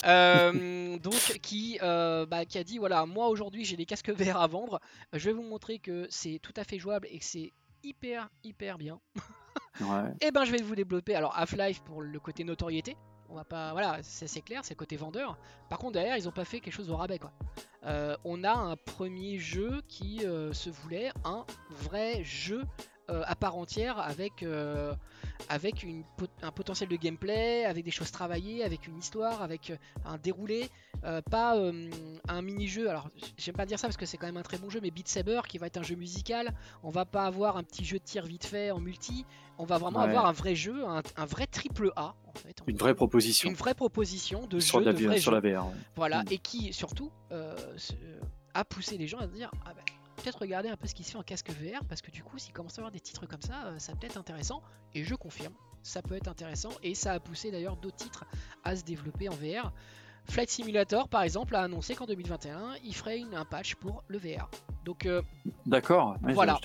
[0.06, 1.00] Mhm.
[1.00, 4.80] Donc qui, bah, qui a dit voilà moi aujourd'hui j'ai des casques VR à vendre
[5.14, 7.54] je vais vous montrer que c'est tout à fait jouable et que c'est
[7.84, 9.00] hyper hyper bien
[9.82, 10.14] Ouais.
[10.22, 12.96] et ben je vais vous développer alors Half-Life pour le côté notoriété
[13.30, 15.38] on va pas voilà c'est clair c'est côté vendeur.
[15.70, 17.20] Par contre derrière ils ont pas fait quelque chose au rabais
[17.84, 22.64] Euh, on a un premier jeu qui euh, se voulait un vrai jeu
[23.10, 24.94] euh, à part entière avec euh,
[25.50, 26.04] avec une
[26.42, 30.70] un potentiel de gameplay avec des choses travaillées avec une histoire avec euh, un déroulé
[31.04, 31.56] euh, pas
[32.28, 34.70] un mini-jeu alors j'aime pas dire ça parce que c'est quand même un très bon
[34.70, 37.64] jeu mais Beat Saber qui va être un jeu musical on va pas avoir un
[37.64, 39.26] petit jeu de tir vite fait en multi
[39.58, 40.06] on va vraiment Ouais.
[40.10, 43.50] avoir un vrai jeu un, un vrai triple A en fait Une vraie proposition.
[43.50, 45.40] une vraie proposition de sur jeu la, de vrai sur jeu.
[45.40, 45.68] la VR.
[45.68, 45.74] ouais.
[45.96, 46.32] Voilà, Mm.
[46.32, 47.12] et qui surtout
[48.54, 49.82] a poussé les gens à se dire ah bah,
[50.16, 52.38] peut-être regarder un peu ce qui se fait en casque VR parce que du coup,
[52.38, 54.62] s'il commence à avoir des titres comme ça, euh, ça peut être intéressant.
[54.94, 58.26] Et je confirme, ça peut être intéressant et ça a poussé d'ailleurs d'autres titres
[58.64, 59.72] à se développer en VR.
[60.28, 64.18] Flight Simulator, par exemple, a annoncé qu'en 2021, il ferait une, un patch pour le
[64.18, 64.50] VR.
[64.84, 65.22] Donc, euh,
[65.66, 66.18] d'accord.
[66.22, 66.60] voilà.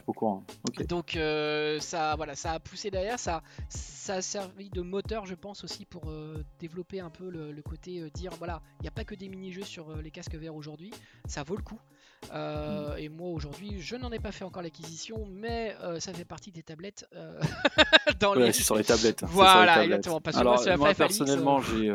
[0.89, 3.19] Donc, euh, ça, voilà, ça a poussé derrière.
[3.19, 7.63] Ça, ça a servi de moteur, je pense, aussi pour euh, développer un peu le,
[7.63, 10.91] côté dire voilà, il n'y a pas que des mini-jeux sur les casques VR aujourd'hui.
[11.27, 11.79] Ça vaut le coup.
[12.33, 12.99] Hmm.
[12.99, 16.63] Et moi, aujourd'hui, je n'en ai pas fait encore l'acquisition, mais ça fait partie des
[16.63, 17.09] tablettes.
[18.21, 18.53] dans les...
[18.53, 19.25] sur les tablettes.
[19.27, 20.21] Voilà, exactement.
[20.35, 21.91] Alors, moi, personnellement, j'ai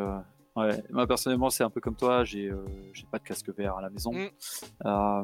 [0.56, 2.66] Ouais, moi personnellement c'est un peu comme toi, j'ai euh,
[3.12, 4.14] pas de casque VR à la maison.
[4.14, 4.30] Mm.
[4.86, 5.24] Euh,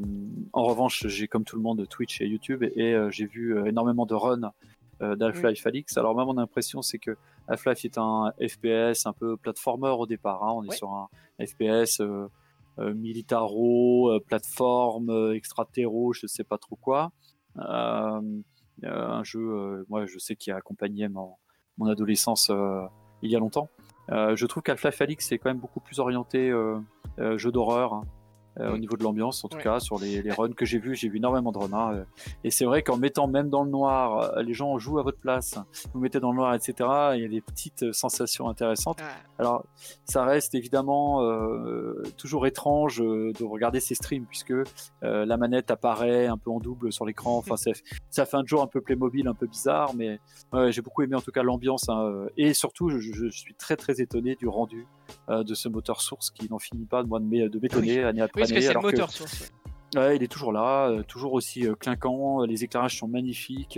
[0.51, 4.05] en revanche, j'ai comme tout le monde Twitch et YouTube et, euh, j'ai vu énormément
[4.05, 4.51] de runs
[4.99, 5.67] d'Half-Life mm.
[5.67, 5.97] Alix.
[5.97, 7.15] Alors moi mon impression c'est que
[7.47, 10.43] Half-Life est un FPS un peu platformer au départ.
[10.43, 10.51] Hein.
[10.53, 11.07] On est sur un
[11.39, 12.01] FPS
[12.95, 17.11] militaro, plateforme, extraterro, je sais pas trop quoi.
[17.55, 21.35] un jeu, moi je sais qui a accompagné mon,
[21.77, 22.51] mon adolescence
[23.21, 23.69] il y a longtemps.
[24.11, 26.77] Euh, je trouve qu'Half-Life Alix c'est quand même beaucoup plus orienté euh,
[27.19, 27.93] euh, jeu d'horreur.
[27.93, 28.05] Hein.
[28.59, 31.17] Au niveau de l'ambiance, en tout cas, sur les, runs que j'ai vus, j'ai vu
[31.17, 31.73] énormément de runs.
[31.73, 32.05] Hein,
[32.43, 35.57] et c'est vrai qu'en mettant même dans le noir, les gens jouent à votre place,
[35.93, 36.89] vous mettez dans le noir, etc.
[37.15, 38.99] Il y a des petites sensations intéressantes.
[39.39, 39.65] Alors,
[40.05, 41.21] ça reste évidemment
[42.17, 44.53] toujours étrange de regarder ces streams, puisque
[45.01, 47.41] la manette apparaît un peu en double sur l'écran.
[47.41, 47.55] Enfin,
[48.09, 50.19] ça fait un jour un peu Playmobil, un peu bizarre, mais
[50.69, 51.89] j'ai beaucoup aimé en tout cas l'ambiance.
[51.89, 54.87] Hein, et surtout, je, suis très très étonné du rendu
[55.29, 58.61] euh, de ce moteur source qui n'en finit pas de, de m'étonner année après année.
[58.61, 59.51] c'est le moteur source.
[59.93, 63.77] Ouais, il est toujours là, euh, toujours aussi euh, clinquant, les éclairages sont magnifiques,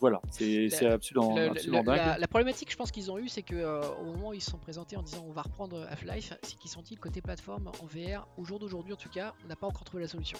[0.00, 2.18] voilà, c'est absolument, absolument dingue.
[2.18, 4.56] La, problématique, je pense qu'ils ont eu, c'est que au moment où ils se sont
[4.56, 8.26] présentés en disant on va reprendre Half-Life, c'est qu'ils sont dit côté plateforme en VR,
[8.38, 10.38] au jour d'aujourd'hui en tout cas, on n'a pas encore trouvé la solution.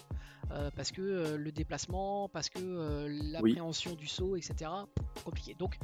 [0.75, 4.71] parce que le déplacement, parce que l'appréhension du saut, etc.,
[5.23, 5.55] compliqué.
[5.59, 5.77] Donc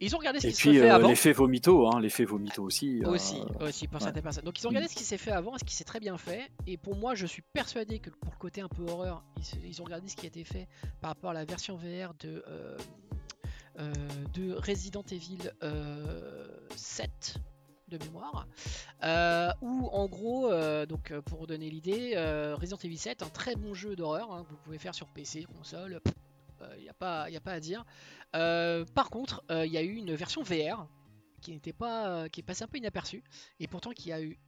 [0.00, 1.08] ils ont regardé ce qui s'est fait euh, avant.
[1.08, 3.02] L'effet vomito, hein, l'effet vomito aussi.
[3.02, 4.44] Euh, aussi, aussi pour certaines personnes.
[4.44, 6.16] Donc ils ont regardé ce qui s'est fait avant et ce qui s'est très bien
[6.18, 6.50] fait.
[6.66, 9.24] Et pour moi, je suis persuadé que pour le côté un peu horreur,
[9.64, 10.68] ils, ont regardé ce qui a été fait
[11.00, 13.92] par rapport à la version VR de, euh,
[14.34, 15.50] de Resident Evil
[16.76, 17.38] 7
[17.88, 18.46] de mémoire,
[19.62, 20.50] où en gros,
[20.86, 22.14] donc pour vous donner l'idée,
[22.54, 26.00] Resident Evil 7, un très bon jeu d'horreur, hein, vous pouvez faire sur PC, console,
[26.76, 27.84] il n'y a, pas, a pas à dire.
[28.36, 30.86] Euh, par contre, il euh, y a eu une version VR
[31.40, 33.22] qui n'était pas, euh, qui est passée un peu inaperçue
[33.60, 34.38] et pourtant qui a eu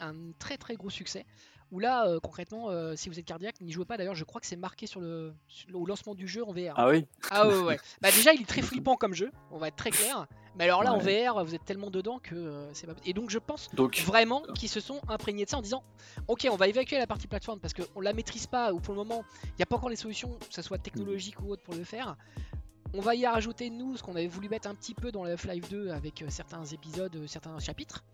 [0.00, 1.24] un très très gros succès.
[1.74, 3.96] Où là, concrètement, si vous êtes cardiaque, n'y jouez pas.
[3.96, 5.34] D'ailleurs, je crois que c'est marqué sur le,
[5.72, 6.74] au lancement du jeu en VR.
[6.76, 7.04] Ah oui.
[7.30, 7.78] Ah ouais, ouais.
[8.00, 9.32] bah déjà, il est très flippant comme jeu.
[9.50, 10.28] On va être très clair.
[10.56, 12.94] Mais alors là, en VR, vous êtes tellement dedans que c'est pas.
[13.04, 13.68] Et donc, je pense
[14.06, 15.82] vraiment qu'ils se sont imprégnés de ça en disant,
[16.28, 18.98] ok, on va évacuer la partie plateforme parce qu'on la maîtrise pas ou pour le
[18.98, 21.74] moment, il n'y a pas encore les solutions, que ce soit technologique ou autre, pour
[21.74, 22.16] le faire.
[22.96, 25.36] On va y rajouter nous ce qu'on avait voulu mettre un petit peu dans le
[25.36, 28.04] F-Live 2 avec euh, certains épisodes, euh, certains chapitres.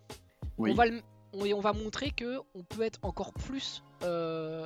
[0.56, 0.84] On, va
[1.32, 4.64] on, va montrer que on peut être encore plus, euh,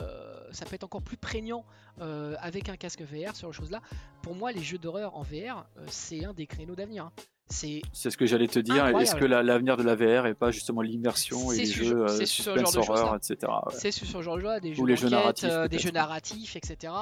[0.52, 1.64] ça peut être encore plus prégnant
[1.98, 3.80] avec un casque VR sur les choses là.
[4.22, 7.06] Pour moi, les jeux d'horreur en VR, c'est un des créneaux d'avenir.
[7.06, 7.12] Hein.
[7.50, 8.86] C'est ce que j'allais te dire.
[8.98, 12.76] Est-ce que l'avenir de la VR est pas justement l'immersion et les jeux euh, suspense
[12.76, 13.52] horreur, etc.
[13.70, 16.56] C'est sur ce genre de jeu, des jeux, les jeux narratifs, euh, des jeux narratifs,
[16.56, 16.92] etc.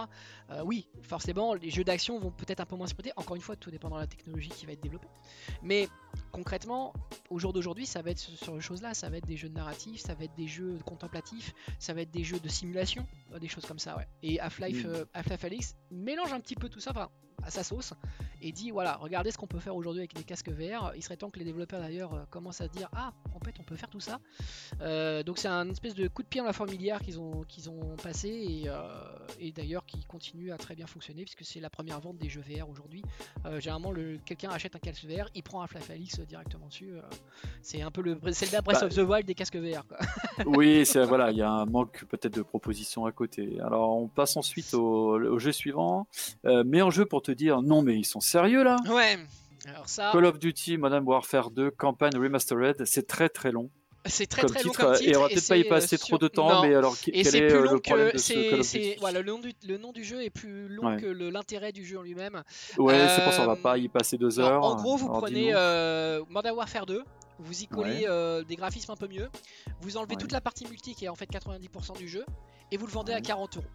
[0.50, 3.12] Euh, oui, forcément, les jeux d'action vont peut-être un peu moins s'exploiter.
[3.16, 5.08] Encore une fois, tout dépend de la technologie qui va être développée.
[5.62, 5.88] Mais
[6.32, 6.92] concrètement,
[7.30, 8.94] au jour d'aujourd'hui, ça va être sur ces choses-là.
[8.94, 12.10] Ça va être des jeux narratifs, ça va être des jeux contemplatifs, ça va être
[12.10, 13.06] des jeux de simulation,
[13.40, 13.96] des choses comme ça.
[13.96, 14.08] Ouais.
[14.24, 15.04] Et Half-Life, mm.
[15.14, 16.90] Half-Life Alyx mélange un petit peu tout ça.
[16.90, 17.08] Enfin,
[17.44, 17.94] à sa sauce
[18.42, 20.92] et dit voilà, regardez ce qu'on peut faire aujourd'hui avec des casques VR.
[20.96, 23.54] Il serait temps que les développeurs d'ailleurs euh, commencent à se dire ah, en fait,
[23.60, 24.20] on peut faire tout ça.
[24.80, 27.70] Euh, donc c'est un espèce de coup de pied dans la fourmilière qu'ils ont, qu'ils
[27.70, 28.88] ont passé et, euh,
[29.38, 32.42] et d'ailleurs qui continue à très bien fonctionner puisque c'est la première vente des jeux
[32.42, 33.02] VR aujourd'hui.
[33.58, 36.94] généralement, le, quelqu'un achète un casque VR, il prend un Flaf Alix directement dessus.
[37.62, 39.86] c'est un peu le Zelda Breath bah, of the Wild des casques VR.
[39.86, 39.98] Quoi.
[40.46, 43.60] oui, c'est voilà, il y a un manque peut-être de propositions à côté.
[43.60, 46.06] Alors on passe ensuite au, au jeu suivant.
[46.44, 49.18] mais en jeu pour te dire non mais ils sont sérieux là Ouais.
[49.66, 50.10] Alors ça...
[50.12, 53.70] Call of Duty Modern Warfare 2 campagne remastered, c'est très très long.
[54.04, 55.08] C'est très très long comme titre.
[55.08, 57.62] Et on va peut-être pas y passer trop de temps, mais alors quel est, plus
[57.62, 58.14] long le problème que...
[58.14, 60.68] de ce Call of Duty voilà, le, nom du, le nom du jeu est plus
[60.68, 62.42] long que l'intérêt du jeu en lui-même.
[62.78, 64.64] Ouais, c'est pour ça on va pas y passer deux heures.
[64.64, 67.04] en gros, vous prenez euh, Modern Warfare 2,
[67.38, 69.28] vous y collez euh, des graphismes un peu mieux,
[69.80, 72.24] vous enlevez toute la partie multi qui est en fait 90% du jeu,
[72.72, 73.66] et vous le vendez à 40 euros.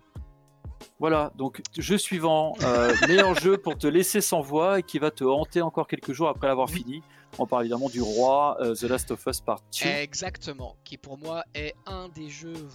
[1.00, 5.12] Voilà, donc jeu suivant, euh, meilleur jeu pour te laisser sans voix et qui va
[5.12, 7.04] te hanter encore quelques jours après l'avoir fini.
[7.38, 9.88] On parle évidemment du roi euh, The Last of Us Part 2.
[9.88, 12.68] Exactement, qui pour moi est un des jeux,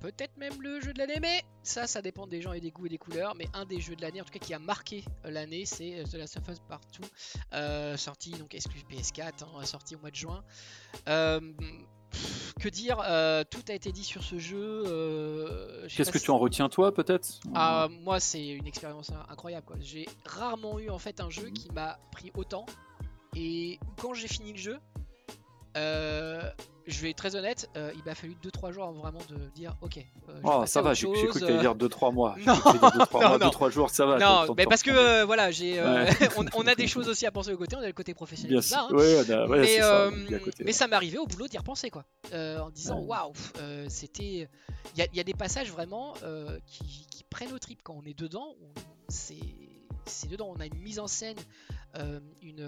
[0.00, 2.86] peut-être même le jeu de l'année, mais ça, ça dépend des gens et des goûts
[2.86, 3.34] et des couleurs.
[3.36, 6.04] Mais un des jeux de l'année, en tout cas qui a marqué l'année, c'est euh,
[6.04, 6.80] The Last of Us Part
[7.52, 10.42] 2, sorti donc exclu PS4, hein, sorti au mois de juin
[12.60, 12.96] que dire
[13.50, 15.86] Tout a été dit sur ce jeu.
[15.88, 17.40] Qu'est-ce que tu en retiens toi peut-être?
[17.54, 19.66] Ah, Moi c'est une expérience incroyable.
[19.80, 22.66] J'ai rarement eu en fait un jeu qui m'a pris autant.
[23.34, 24.78] Et quand j'ai fini le jeu,
[26.86, 29.76] je vais être très honnête, euh, il m'a fallu 2-3 jours avant vraiment de dire
[29.80, 29.98] ok.
[30.28, 32.36] Euh, oh, ça va, j'ai cru que tu allais dire 2-3 mois.
[32.46, 34.18] non, 2-3 jours, ça va.
[34.18, 35.80] Non, mais parce que euh, voilà, j'ai,
[36.54, 38.52] on, a des choses aussi à penser au côté, on a le côté professionnel.
[38.52, 39.46] Bien ça, hein.
[39.48, 40.10] mais, ça,
[40.64, 42.04] mais ça m'est arrivé au boulot d'y repenser quoi.
[42.32, 43.32] en disant waouh,
[43.88, 44.48] c'était.
[44.96, 46.14] Il y, a des passages vraiment
[46.66, 48.56] qui, qui, prennent au trip quand on est dedans.
[49.08, 49.38] C'est
[50.28, 51.36] dedans, on a une mise en scène,
[52.42, 52.66] une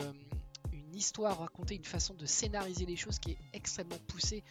[0.97, 4.43] histoire raconter, une façon de scénariser les choses qui est extrêmement poussée,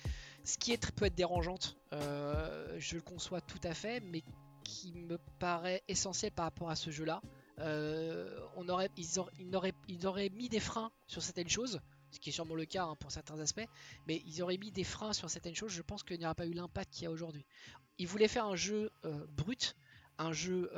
[0.43, 4.23] ce qui est, peut être dérangeante, euh, je le conçois tout à fait, mais
[4.63, 7.21] qui me paraît essentiel par rapport à ce jeu-là.
[7.59, 11.79] Euh, on aurait, ils, auraient, ils, auraient, mis des freins sur certaines choses,
[12.11, 13.67] ce qui est sûrement le cas hein, pour certains aspects,
[14.07, 16.45] mais ils auraient mis des freins sur certaines choses, je pense qu'il n'y aura pas
[16.45, 17.45] eu l'impact qu'il y a aujourd'hui.
[17.99, 19.75] Ils voulaient faire un jeu euh, brut,
[20.17, 20.71] un jeu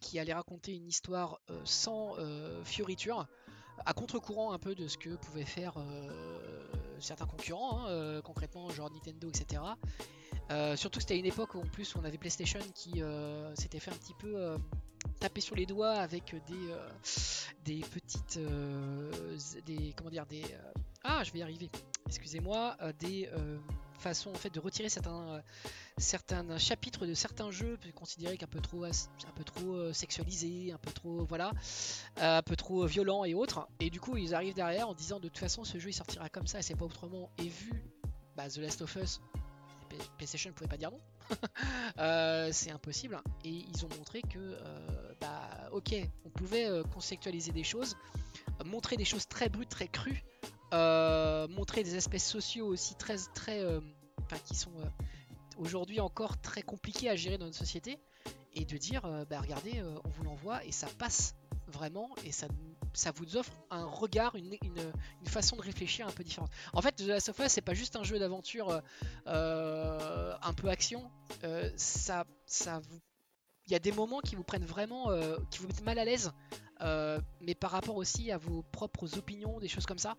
[0.00, 2.16] qui allait raconter une histoire sans
[2.64, 3.28] fioriture,
[3.86, 6.10] à contre-courant un peu de ce que pouvaient faire euh,
[6.98, 9.62] certains concurrents, hein, euh, concrètement genre Nintendo, etc.
[10.50, 13.02] Euh, surtout que c'était une époque où en plus on avait PlayStation qui
[13.54, 14.56] s'était fait un petit peu
[15.20, 18.38] taper sur les doigts avec des, des petites,
[19.66, 20.42] des comment dire, des
[21.02, 21.70] ah je vais y arriver,
[22.06, 23.28] excusez-moi, des
[24.00, 25.40] façon en fait de retirer certains, euh,
[25.98, 28.90] certains chapitres de certains jeux considérés qu'un peu trop, un
[29.34, 31.52] peu trop euh, sexualisés, un peu trop voilà,
[32.18, 33.68] euh, un peu trop violents et autres.
[33.78, 36.28] Et du coup ils arrivent derrière en disant de toute façon ce jeu il sortira
[36.28, 37.30] comme ça et c'est pas autrement.
[37.38, 37.84] Et vu
[38.36, 39.20] bah, The Last of Us,
[40.16, 41.00] PlayStation ne pouvait pas dire non.
[42.52, 43.20] c'est impossible.
[43.44, 44.56] Et ils ont montré que,
[45.20, 47.96] bah, ok, on pouvait conceptualiser des choses,
[48.64, 50.24] montrer des choses très brutes, très crues,
[50.72, 53.80] montrer des aspects sociaux aussi très, très, euh,
[54.44, 55.04] qui sont euh,
[55.58, 57.98] aujourd'hui encore très compliqués à gérer dans notre société,
[58.52, 61.36] et de dire, bah regardez, on vous l'envoie et ça passe
[61.68, 62.48] vraiment, et ça,
[62.92, 64.92] ça vous offre un regard, une, une,
[65.28, 66.50] façon de réfléchir un peu différente.
[66.72, 68.82] En fait, The Last of Us, c'est pas juste un jeu d'aventure
[69.26, 71.08] un peu action,
[71.76, 73.00] ça, ça vous
[73.66, 75.10] il y a des moments qui vous prennent vraiment,
[75.52, 76.32] qui vous mettent mal à l'aise
[76.82, 80.16] euh, mais par rapport aussi à vos propres opinions, des choses comme ça.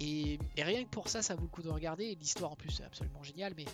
[0.00, 2.14] Et, rien que pour ça, ça vaut le coup de regarder.
[2.14, 3.64] L'histoire en plus est absolument géniale, mais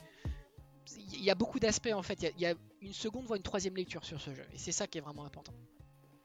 [1.13, 2.23] il y a beaucoup d'aspects en fait.
[2.37, 4.87] Il y, a une seconde voire une troisième lecture sur ce jeu, et c'est ça
[4.87, 5.53] qui est vraiment important.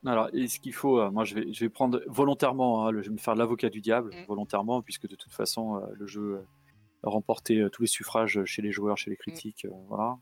[0.05, 3.07] Alors, et ce qu'il faut, euh, moi je vais, je vais prendre volontairement, hein, je
[3.07, 4.25] vais me faire l'avocat du diable, mm.
[4.27, 6.45] volontairement, puisque de toute façon, euh, le jeu
[7.03, 9.67] a remporté tous les suffrages chez les joueurs, chez les critiques.
[9.87, 10.17] voilà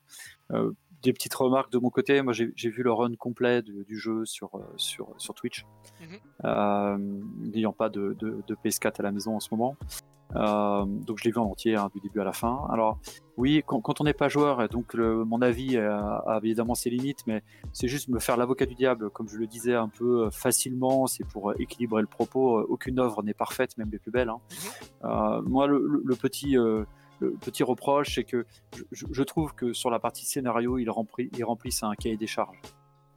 [1.01, 2.21] des petites remarques de mon côté.
[2.21, 5.65] Moi, j'ai vu le run complet du jeu sur, euh, sur, sur Twitch,
[6.01, 6.17] mhm.
[6.45, 6.97] euh,
[7.39, 9.75] n'ayant pas de, de, PS4 à la maison en ce moment.
[10.35, 12.65] Euh, donc, je l'ai vu en entier hein, du début à la fin.
[12.71, 12.99] Alors,
[13.35, 17.87] oui, quand, on n'est pas joueur, donc mon avis a, évidemment ses limites, mais c'est
[17.87, 21.07] juste me faire l'avocat du diable, comme je le disais un peu facilement.
[21.07, 22.59] C'est pour équilibrer le propos.
[22.61, 24.29] Aucune œuvre n'est parfaite, même les plus belles.
[24.29, 24.39] Hein.
[25.03, 25.49] Mhm.
[25.49, 26.55] moi, le, petit
[27.21, 28.45] le petit reproche, c'est que
[28.91, 32.59] je, trouve que sur la partie scénario, il, remplit, il remplissent un cahier des charges.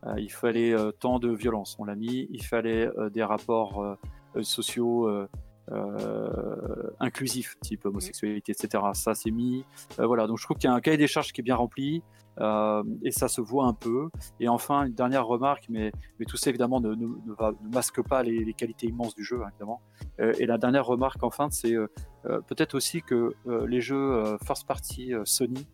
[0.06, 3.96] Euh, il fallait euh, tant de violence, on l'a mis, il fallait euh, des rapports
[4.42, 5.08] sociaux
[7.00, 8.84] inclusifs, type homosexualité, etc.
[8.94, 9.64] Ça, c'est mis.
[9.98, 12.02] voilà, donc je trouve qu'il y a un cahier des charges qui est bien rempli.
[12.40, 14.08] Euh, et ça se voit un peu.
[14.40, 16.94] Et enfin, une dernière remarque, mais, mais tout ça évidemment ne,
[17.72, 19.80] masque pas les, qualités immenses du jeu, hein, évidemment.
[20.20, 21.86] Euh, et la dernière remarque, enfin, c'est euh,
[22.24, 23.34] peut-être aussi que
[23.66, 25.66] les jeux first party Sony,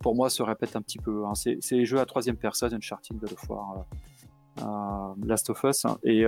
[0.00, 1.24] pour moi, se répètent un petit peu.
[1.26, 1.34] Hein.
[1.34, 3.86] C'est les jeux à troisième personne, Uncharted, God of War.
[5.24, 6.24] Last of Us hein, et,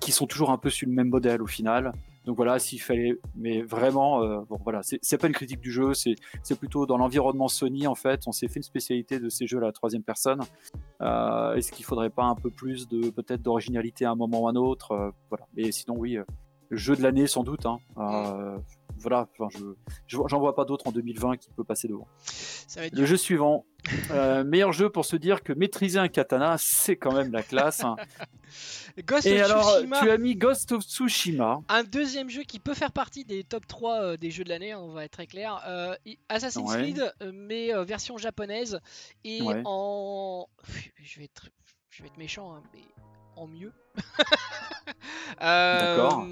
[0.00, 1.92] qui sont toujours un peu sur le même modèle au final
[2.24, 5.92] donc voilà, s'il fallait, mais vraiment, euh, bon voilà, c'est pas une critique du jeu,
[5.94, 6.16] c'est
[6.58, 8.22] plutôt dans l'environnement Sony en fait.
[8.26, 10.40] On s'est fait une spécialité de ces jeux à la troisième personne.
[11.02, 14.48] Euh, Est-ce qu'il faudrait pas un peu plus de peut-être d'originalité à un moment ou
[14.48, 15.46] à un autre euh, Voilà.
[15.54, 16.24] Mais sinon oui, euh,
[16.70, 17.66] jeu de l'année sans doute.
[17.66, 17.78] Hein.
[18.98, 19.48] Voilà, enfin,
[20.06, 22.08] je j'en vois pas d'autre en 2020 qui peut passer devant.
[22.76, 23.66] le jeu suivant,
[24.10, 27.84] euh, meilleur jeu pour se dire que maîtriser un katana, c'est quand même la classe.
[27.84, 27.96] Hein.
[29.24, 31.60] Et alors, tu as mis Ghost of Tsushima.
[31.68, 34.74] Un deuxième jeu qui peut faire partie des top 3 euh, des jeux de l'année,
[34.74, 35.60] on va être très clair.
[35.66, 35.96] Euh,
[36.28, 38.80] Assassin's Creed, mais version japonaise.
[39.24, 40.46] Et en.
[40.96, 41.50] Je vais, être...
[41.90, 42.80] je vais être méchant, hein, mais
[43.36, 43.72] en mieux.
[45.40, 46.26] D'accord.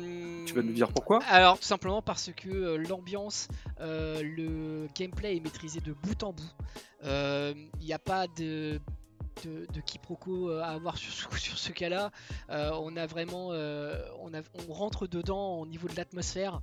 [0.47, 1.23] Tu vas nous dire pourquoi?
[1.25, 3.49] Alors, tout simplement parce que euh, l'ambiance,
[3.81, 6.53] euh, le gameplay est maîtrisé de bout en bout.
[7.03, 8.81] Il euh, n'y a pas de,
[9.45, 12.11] de, quiproquo à avoir sur, sur ce cas-là.
[12.49, 13.49] on a vraiment.
[13.49, 16.61] on, a, on rentre dedans au niveau de l'atmosphère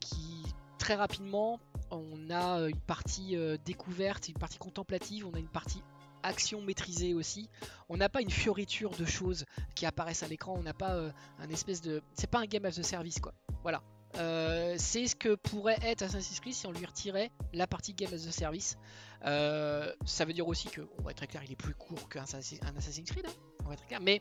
[0.00, 0.42] qui
[0.78, 1.60] très rapidement
[1.92, 5.82] on a une partie découverte, une partie contemplative, on a une partie
[6.22, 7.48] action maîtrisée aussi.
[7.88, 10.96] On n'a pas une fioriture de choses qui apparaissent à l'écran, on n'a pas
[11.38, 12.02] un espèce de...
[12.14, 13.32] C'est pas un game as a service quoi.
[13.62, 13.82] Voilà.
[14.16, 18.12] Euh, c'est ce que pourrait être Assassin's Creed si on lui retirait la partie Game
[18.12, 18.76] as a Service.
[19.24, 22.08] Euh, ça veut dire aussi que, on va être très clair, il est plus court
[22.08, 23.32] qu'un Assassin's Creed, hein,
[23.64, 24.00] on va être clair.
[24.00, 24.20] Mais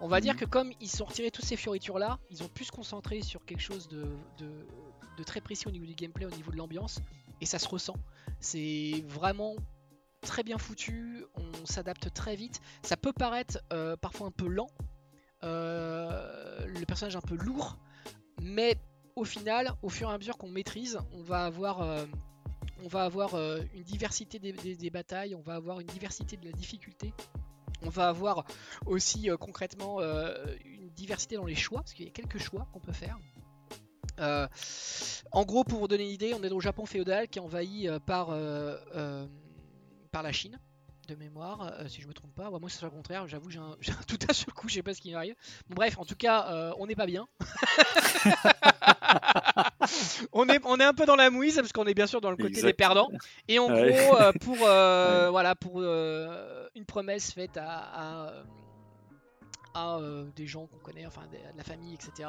[0.00, 0.40] on va dire mhm.
[0.40, 3.44] que comme ils sont retirés toutes ces fioritures là, ils ont pu se concentrer sur
[3.44, 4.06] quelque chose de,
[5.24, 7.00] très précis au niveau du gameplay, au niveau de l'ambiance,
[7.40, 7.96] et ça se ressent.
[8.40, 9.56] C'est vraiment
[10.24, 12.60] très bien foutu, on s'adapte très vite.
[12.82, 14.70] Ça peut paraître euh, parfois un peu lent,
[15.42, 17.78] le personnage un peu lourd,
[18.40, 18.78] mais
[19.16, 22.04] au final, au fur et à mesure qu'on maîtrise, on va avoir, euh,
[22.84, 27.12] euh, une diversité des, batailles, on va avoir une diversité de la difficulté,
[27.82, 28.44] on va avoir
[28.86, 30.00] aussi euh, concrètement
[30.64, 33.18] une diversité dans les choix, parce qu'il y a quelques choix qu'on peut faire.
[34.18, 37.88] en gros, pour vous donner une idée, on est le Japon féodal qui est envahi
[38.06, 38.30] par,
[40.14, 40.58] par la Chine
[41.08, 42.48] de mémoire, si je me trompe pas.
[42.48, 43.26] moi, c'est le contraire.
[43.26, 43.76] J'avoue, j'ai un,
[44.08, 45.34] tout à ce coup, je sais pas ce qui m'arrive.
[45.68, 47.26] Bon, bref, en tout cas, on n'est pas bien.
[50.32, 52.30] on, est, on est un peu dans la mouise parce qu'on est bien sûr dans
[52.30, 53.10] le côté des perdants.
[53.48, 58.32] Et en gros, euh, pour, euh, voilà, pour euh, une promesse faite à, à,
[60.36, 62.28] des gens qu'on connaît, enfin de la famille, etc.,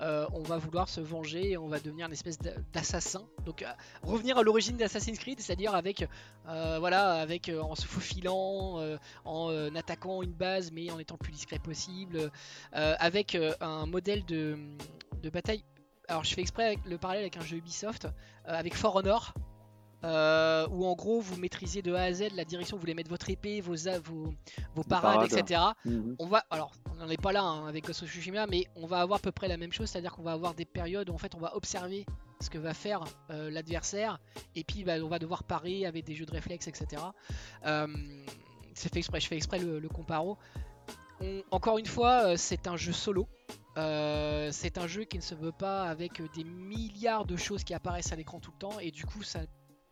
[0.00, 2.38] on va vouloir se venger et on va devenir une espèce
[2.72, 3.26] d'assassin.
[3.44, 3.64] Donc
[4.02, 6.08] revenir à l'origine d'Assassin's Creed, c'est-à-dire avec,
[6.44, 8.80] voilà, avec en se faufilant,
[9.24, 12.30] en attaquant une base mais en étant le plus discret possible,
[12.72, 14.58] avec un modèle de,
[15.32, 15.64] bataille
[16.08, 18.08] alors je fais exprès le parallèle avec un jeu Ubisoft, euh,
[18.46, 19.34] avec For Honor,
[20.06, 22.94] euh, où en gros vous maîtrisez de A à Z la direction où vous voulez
[22.94, 24.32] mettre votre épée, vos, vos,
[24.74, 25.60] vos parades, etc.
[25.84, 26.14] Mhm.
[26.20, 28.86] On va, alors on n'en est pas là hein, avec Ghost of Tsushima, mais on
[28.86, 31.14] va avoir à peu près la même chose, c'est-à-dire qu'on va avoir des périodes où
[31.14, 32.06] en fait on va observer
[32.40, 34.20] ce que va faire euh, l'adversaire,
[34.54, 37.02] et puis bah, on va devoir parer avec des jeux de réflexe, etc.
[38.74, 40.38] c'est fait exprès, je fais exprès le, comparo.
[41.50, 43.26] encore une fois, c'est un jeu solo.
[43.78, 47.74] Euh, c'est un jeu qui ne se veut pas avec des milliards de choses qui
[47.74, 49.40] apparaissent à l'écran tout le temps et du coup ça,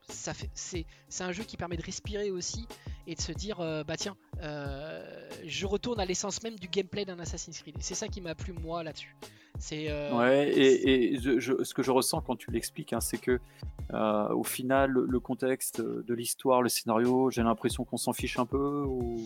[0.09, 0.87] c'est,
[1.21, 2.67] un jeu qui permet de respirer aussi
[3.07, 7.05] et de se dire euh, bah tiens euh, je retourne à l'essence même du gameplay
[7.05, 7.77] d'un Assassin's Creed.
[7.81, 9.15] C'est ça qui m'a plu moi là-dessus
[9.59, 13.39] c'est ouais et, ce que je ressens quand tu l'expliques hein, c'est que
[13.93, 18.85] au final le contexte de l'histoire le scénario j'ai l'impression qu'on s'en fiche un peu
[18.85, 19.21] ou...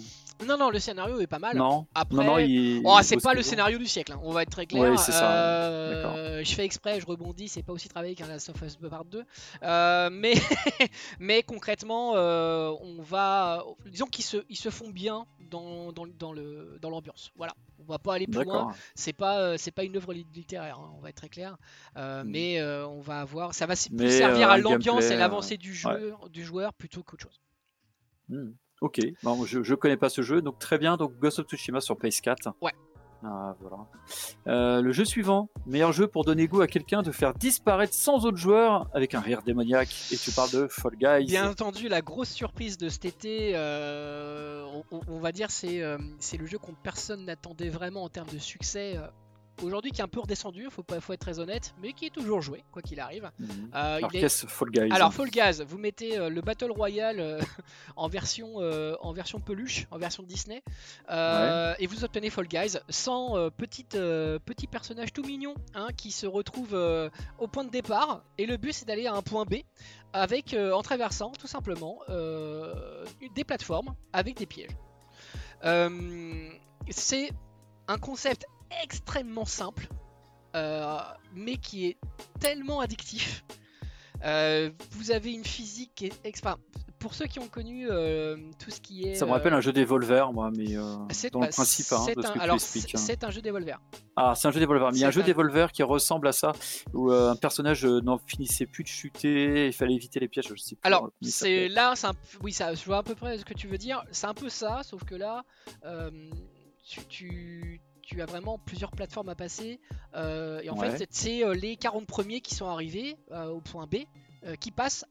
[0.47, 1.57] Non, non, le scénario est pas mal.
[1.57, 4.95] Non, Après, oh, c'est pas le scénario du siècle, hein, on va être très clair.
[5.11, 9.05] Euh, je fais exprès, je rebondis, c'est pas aussi travaillé qu'un Last of Us Part
[9.05, 9.25] 2.
[9.63, 10.35] Euh, mais,
[11.19, 13.65] mais concrètement, euh, on va.
[13.87, 17.33] Disons qu'ils se, ils se font bien dans, dans, dans le, dans l'ambiance.
[17.37, 18.73] Voilà, on va pas aller plus loin.
[18.95, 21.57] C'est pas, c'est pas une œuvre littéraire, hein, on va être très clair.
[21.97, 22.23] Hmm.
[22.25, 23.55] Mais on va avoir.
[23.55, 27.41] Ça va plus servir à l'ambiance et l'avancée du, jeu, du joueur plutôt qu'autre chose.
[28.29, 28.53] Hmm.
[28.81, 30.97] Ok, bon, je ne connais pas ce jeu, donc très bien.
[30.97, 32.53] Donc Ghost of Tsushima sur PS4.
[32.61, 32.73] Ouais.
[33.25, 33.79] Ah, voilà.
[34.47, 38.25] Euh, le jeu suivant, meilleur jeu pour donner goût à quelqu'un de faire disparaître sans
[38.25, 39.89] autres joueurs avec un rire démoniaque.
[40.13, 41.27] Et tu parles de Fall Guys.
[41.27, 46.37] Bien entendu, la grosse surprise de cet été, euh, on, va dire, c'est euh, c'est
[46.37, 48.97] le jeu qu'on personne n'attendait vraiment en termes de succès
[49.63, 52.11] aujourd'hui qui est un peu redescendu, faut, pas, faut être très honnête, mais qui est
[52.11, 53.31] toujours joué, quoi qu'il arrive.
[53.39, 53.49] Mhm.
[53.75, 57.41] Euh, Alors, qu'est-ce Fall Guys Alors, Fall Guys, vous mettez euh, le Battle Royale euh,
[57.97, 60.63] en, version, en version peluche, en version Disney,
[61.09, 66.75] et vous obtenez Fall Guys sans petite, petit personnage tout mignon hein, qui se retrouve
[67.39, 69.57] au point de départ, et le but c'est d'aller à un point B
[70.13, 74.77] avec, en traversant tout simplement des plateformes avec des pièges.
[76.91, 77.31] c'est
[77.89, 78.47] un concept
[78.83, 79.89] extrêmement simple,
[80.55, 80.99] euh,
[81.35, 81.97] mais qui est
[82.41, 83.45] tellement addictif.
[84.25, 86.59] Euh, vous avez une physique qui est extra.
[86.99, 89.15] Pour ceux qui ont connu euh, tout ce qui est.
[89.15, 91.07] Ça me rappelle un jeu d'Evolver, moi, mais dans
[91.41, 92.59] le principe, hein, c'est un, alors, hein.
[92.59, 93.79] c'est un jeu d'Evolver.
[94.17, 94.91] Ah, c'est un jeu d'Evolver.
[94.91, 96.51] Mais il y a un jeu d'Evolver qui ressemble à ça,
[96.93, 100.75] où un personnage n'en finissait plus de chuter, il fallait éviter les pièges, je sais
[100.75, 100.81] plus.
[100.83, 102.13] Alors, c'est là, un...
[102.43, 104.03] oui, ça, je vois à peu près ce que tu veux dire.
[104.11, 105.45] C'est un peu ça, sauf que là,
[106.83, 107.81] tu, tu
[108.21, 109.81] as vraiment plusieurs plateformes à passer.
[110.15, 113.87] Euh, et en fait, c'est euh, les 40 premiers qui sont arrivés euh, au point
[113.87, 113.97] B
[114.61, 115.05] qui passent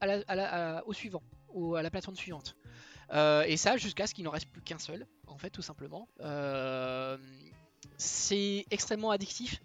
[0.86, 1.22] au suivant,
[1.76, 2.56] à la plateforme suivante.
[3.14, 6.08] et ça jusqu'à ce qu'il n'en reste plus qu'un seul, en fait, tout simplement.
[7.98, 9.62] c'est extrêmement addictif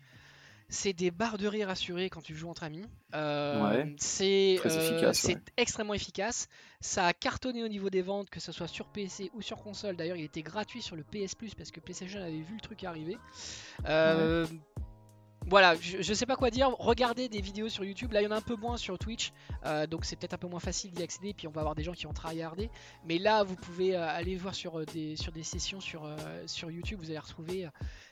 [0.73, 2.87] c'est des barres de rire assurées quand tu joues entre amis.
[3.15, 5.13] Euh, c'est euh,
[5.59, 6.49] extrêmement efficace.
[6.81, 9.97] Ça a cartonné au niveau des ventes, que ce soit sur PC ou sur console.
[9.97, 12.85] D'ailleurs, il était gratuit sur le PS Plus parce que PlayStation avait vu le truc
[12.85, 13.19] arriver.
[13.87, 14.47] Euh,
[15.49, 16.71] voilà, je, sais pas quoi dire.
[16.79, 18.13] Regardez des vidéos sur YouTube.
[18.13, 19.33] Là, il y en a un peu moins sur Twitch,
[19.65, 21.35] euh, donc c'est peut-être un peu moins facile d'y accéder.
[21.35, 22.71] Puis on va avoir des gens qui vont tryharder.
[23.07, 26.09] Mais là, vous pouvez euh, aller voir sur euh, des, sur des sessions sur,
[26.47, 26.99] sur YouTube.
[27.01, 27.69] Vous allez retrouver,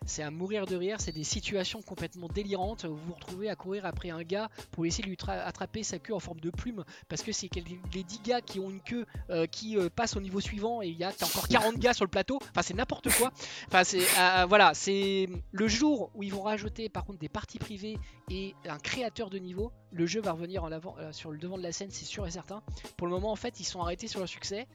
[0.07, 0.97] c'est à mourir de rire.
[1.01, 2.85] C'est des situations complètement délirantes.
[2.85, 6.14] Vous vous retrouvez à courir après un gars pour essayer de lui attraper sa queue
[6.14, 9.07] en forme de plume parce que c'est les 10 gars qui ont une queue
[9.51, 12.39] qui passe au niveau suivant et il y a encore 40 gars sur le plateau.
[12.51, 13.33] Enfin, c'est n'importe quoi.
[13.68, 14.01] Enfin, c'est
[14.49, 17.98] voilà, c'est le jour où ils vont rajouter par contre des parties privées
[18.30, 21.58] et un créateur de niveau, le jeu va revenir en avant, euh, sur le devant
[21.58, 22.62] de la scène, c'est sûr et certain.
[22.96, 24.66] Pour le moment, en fait, ils sont arrêtés sur leur succès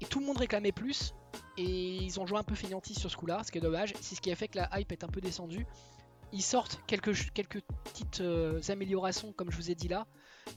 [0.00, 1.14] et tout le monde réclamait plus.
[1.56, 3.94] Et ils ont joué un peu fainéantis sur ce coup-là, ce qui est dommage.
[4.00, 5.66] C'est ce qui a fait que la hype est un peu descendue.
[6.32, 7.12] Ils sortent quelques,
[7.84, 10.06] petites euh, améliorations, comme je vous ai dit là,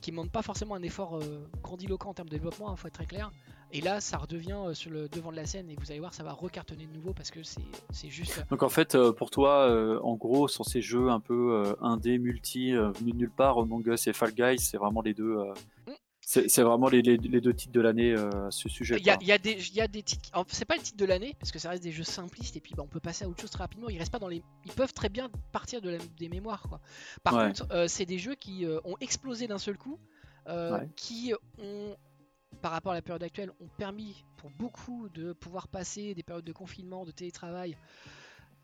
[0.00, 2.76] qui ne demandent pas forcément un effort euh, grandiloquent en termes de développement, il hein,
[2.76, 3.32] faut être très clair.
[3.74, 6.12] Et là, ça redevient euh, sur le devant de la scène et vous allez voir,
[6.12, 8.44] ça va recartonner de nouveau parce que c'est juste.
[8.50, 12.18] Donc en fait, euh, pour toi, euh, en gros, sur ces jeux un peu indé,
[12.18, 15.36] multi, venus de nulle part, Among Us et Fall Guys, c'est vraiment les deux.
[15.86, 15.92] Mm.
[16.24, 18.96] C'est vraiment les, deux titres de l'année à ce sujet.
[18.98, 20.30] Il y, a, des, y a des titres.
[20.48, 22.74] C'est pas le titre de l'année parce que ça reste des jeux simplistes et puis
[22.74, 23.90] bah, on peut passer à autre chose très rapidement.
[23.90, 24.42] Ils restent pas dans les.
[24.64, 26.80] Ils peuvent très bien partir de des mémoires quoi.
[27.22, 29.98] Par contre, c'est des jeux qui ont explosé d'un seul coup,
[30.96, 31.96] qui ont
[32.60, 36.44] par rapport à la période actuelle, ont permis pour beaucoup de pouvoir passer des périodes
[36.44, 37.76] de confinement, de télétravail,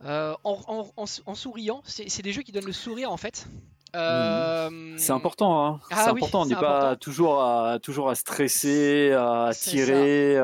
[0.05, 1.82] euh, en, souriant.
[1.84, 3.47] C'est des jeux qui donnent le sourire en fait.
[3.95, 5.80] Euh, c'est important, hein.
[5.91, 6.43] Ah c'est important.
[6.43, 10.34] On n'est pas toujours à, toujours à stresser, à tirer.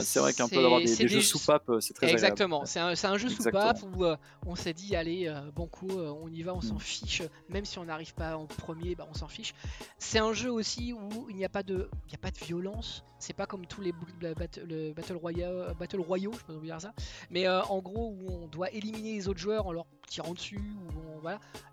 [0.00, 2.64] C'est vrai qu'un peu d'avoir des, jeux soupapes, euh, c'est très Exactement.
[2.64, 4.16] C'est un, un, jeu soupape où euh,
[4.46, 6.80] on s'est dit, allez, bon coup, on y va, on s'en mm.
[6.80, 7.22] fiche.
[7.48, 9.54] Même si on n'arrive pas en premier, bah, on s'en fiche.
[9.98, 13.04] C'est un jeu aussi où il n'y a pas de, il a pas de violence.
[13.20, 13.92] C'est pas comme tous les
[14.36, 16.92] battle, battle, royale, battle royaux, je peux dire ça.
[17.30, 20.60] Mais en gros, où on doit éliminer les autres joueurs en leur tirant dessus.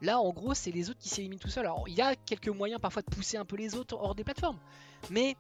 [0.02, 1.66] Là, en gros, c'est les autres qui s'éliminent tout seuls.
[1.66, 4.24] Alors, il y a quelques moyens parfois de pousser un peu les autres hors des
[4.24, 4.60] plateformes.
[5.10, 5.36] Mais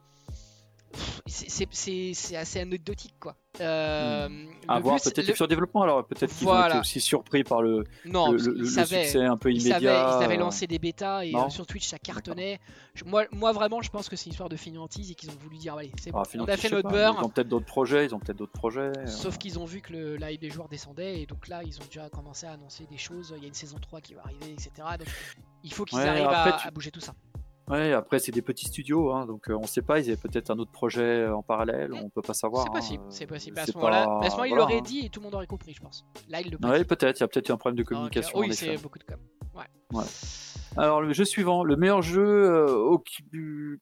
[1.47, 3.35] c'est assez anecdotique quoi.
[3.59, 4.29] Euh.
[4.67, 7.85] À voir peut-être sur le développement alors peut-être qu'ils vont être aussi surpris par le,
[8.05, 10.19] non, le, succès un peu immédiat.
[10.19, 12.59] Ils, avaient lancé des bêtas et euh, sur Twitch ça cartonnait.
[13.05, 15.57] moi, moi vraiment je pense que c'est une histoire de fainéantise et qu'ils ont voulu
[15.57, 17.17] dire allez c'est bon, ah, on a fait notre beurre.
[17.19, 18.91] Ils ont peut-être d'autres projets, ils ont peut-être d'autres projets.
[19.05, 19.37] Sauf euh.
[19.37, 22.09] qu'ils ont vu que le live des joueurs descendait et donc là ils ont déjà
[22.09, 23.33] commencé à annoncer des choses.
[23.37, 24.71] Il y a une saison 3 qui va arriver etc.
[24.99, 25.07] Donc
[25.63, 27.13] il faut qu'ils arrivent à bouger tout ça.
[27.69, 30.51] Ouais, après c'est des petits studios, hein, donc euh, on sait pas, ils avaient peut-être
[30.51, 32.63] un autre projet euh, en parallèle, on peut pas savoir.
[32.63, 33.59] C'est possible, hein, c'est possible.
[33.59, 36.05] À ce moment-là, il l'aurait dit et tout le monde aurait compris, je pense.
[36.29, 38.39] Là, il le Ouais, peut-être, il y a peut-être un problème de communication.
[38.39, 39.17] oui, c'est beaucoup de com.
[39.53, 40.03] Ouais.
[40.77, 42.97] Alors le jeu suivant, le meilleur jeu euh,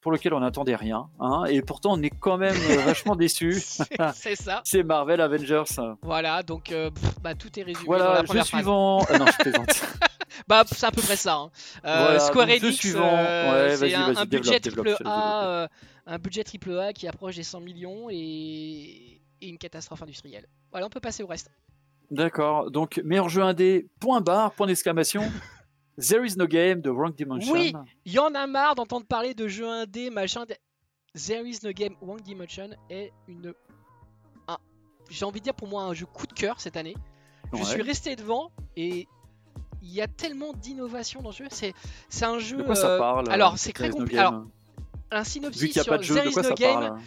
[0.02, 2.56] pour lequel on n'attendait rien, hein, et pourtant on est quand même
[2.86, 3.54] vachement déçu.
[4.14, 4.62] c'est ça.
[4.64, 5.64] c'est Marvel Avengers.
[6.02, 6.74] Voilà, donc
[7.22, 9.00] bah, tout est résumé voilà, dans la jeu suivant.
[9.00, 9.86] non, je plaisante.
[10.48, 11.36] bah, c'est à peu près ça.
[11.36, 11.52] Hein.
[11.86, 15.68] Euh, Square Enix, euh, c'est un, budget triple A, euh,
[16.06, 19.22] un budget triple A qui approche des 100 millions et...
[19.42, 20.48] une catastrophe industrielle.
[20.72, 21.50] Voilà, on peut passer au reste.
[22.12, 22.72] D'accord.
[22.72, 25.24] Donc meilleur jeu indé, point barre, point d'exclamation.
[25.98, 27.54] There is no game de Wrong Dimension.
[27.54, 27.74] Oui,
[28.04, 30.44] il y en a marre d'entendre parler de jeu indé, machin.
[31.14, 33.54] There is no game Wrong Dimension est une.
[35.10, 36.96] J'ai envie de dire pour moi un jeu coup de cœur cette année.
[37.54, 39.08] Je suis resté devant et
[39.82, 41.50] il y a tellement d'innovation dans ce jeu.
[41.52, 41.74] C'est,
[42.10, 42.58] c'est un jeu.
[42.58, 44.20] De quoi ça euh, parle Alors, c'est très compliqué.
[44.20, 44.46] Alors,
[45.12, 47.00] un synopsis sur There is no game.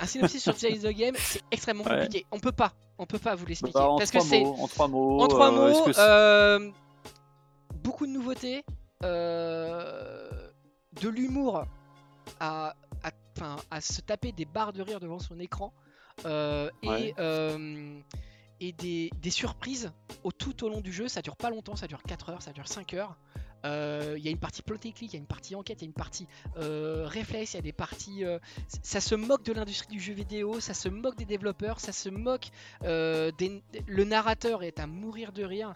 [0.00, 2.26] Un synopsis sur There is no game, c'est extrêmement compliqué.
[2.32, 5.20] On peut pas, on peut pas vous l'expliquer bah, parce que c'est en trois mots.
[5.20, 6.70] En trois euh, mots, euh,
[7.82, 8.64] beaucoup de nouveautés,
[9.02, 11.66] de l'humour
[12.40, 13.10] à, à,
[13.70, 15.72] à, se taper des barres de rire devant son écran
[16.24, 17.14] et
[18.68, 19.92] et des, surprises
[20.38, 21.08] tout au long du jeu.
[21.08, 23.16] Ça dure pas longtemps, ça dure 4 heures, ça dure 5 heures.
[23.64, 25.84] Euh, il y a une partie plot click, il y a une partie enquête, il
[25.84, 26.26] y a une partie
[26.58, 28.24] euh, réflexe, il y a des parties.
[28.24, 28.38] Euh,
[28.82, 32.08] ça se moque de l'industrie du jeu vidéo, ça se moque des développeurs, ça se
[32.08, 32.48] moque.
[32.82, 35.74] Des, le narrateur est à mourir de rire.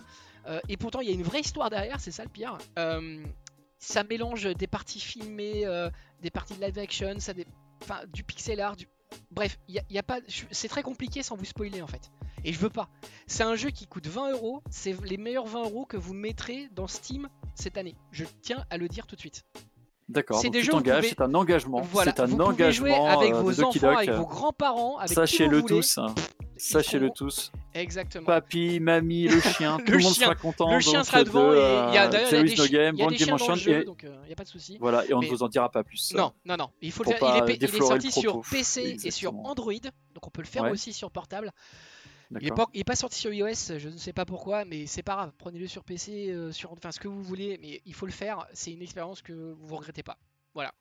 [0.69, 2.59] et pourtant, il y a une vraie histoire derrière, c'est ça le pire.
[3.79, 5.65] ça mélange des parties filmées,
[6.21, 7.33] des parties de live action, ça
[8.13, 8.77] du pixel art.
[9.31, 10.21] Bref, y y a pas...
[10.51, 12.11] c'est très compliqué sans vous spoiler en fait.
[12.49, 12.89] Et je veux pas.
[13.27, 14.63] C'est un jeu qui coûte 20 euros.
[14.71, 17.95] C'est les meilleurs 20 euros que vous mettrez dans Steam cette année.
[18.11, 19.45] Je tiens à le dire tout de suite.
[20.09, 20.41] D'accord.
[20.41, 20.73] C'est des jeux
[21.03, 21.83] c'est un engagement.
[22.03, 22.87] c'est un vous engagement.
[22.87, 26.01] Jouer avec vos enfants, avec vos grands-parents, avec Sachez-le tous.
[26.57, 27.53] Sachez-le tous.
[27.75, 28.25] Exactement.
[28.25, 30.75] Papy, mamie, le chien, tout le monde sera content.
[30.75, 31.53] Le chien sera devant.
[31.53, 33.85] et il y a d'ailleurs des, no game, y a des chiens dans le jeu,
[33.85, 34.79] donc il euh, n'y a pas de souci.
[34.81, 36.15] Voilà, et on ne vous en dira pas plus.
[36.15, 36.71] Non, non, non.
[36.81, 37.45] Il faut le faire.
[37.47, 41.11] Il est, sorti sur PC et sur Android, donc on peut le faire aussi sur
[41.11, 41.53] portable.
[42.31, 44.87] Il est, pas, il est, pas, sorti sur iOS, je ne sais pas pourquoi, mais
[44.87, 45.33] c'est pas grave.
[45.39, 48.47] Prenez-le sur PC, sur enfin ce que vous voulez, mais il faut le faire.
[48.53, 50.19] C'est une expérience que vous regrettez pas.
[50.55, 50.75] Voilà.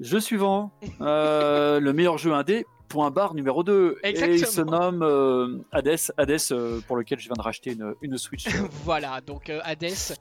[0.00, 3.98] Jeu suivant, le meilleur jeu indé, point barre numéro 2.
[4.02, 7.94] Et il se nomme euh, Hades, Hades euh, pour lequel je viens de racheter une,
[8.02, 8.46] une Switch.
[8.84, 10.16] voilà, donc euh, Hades,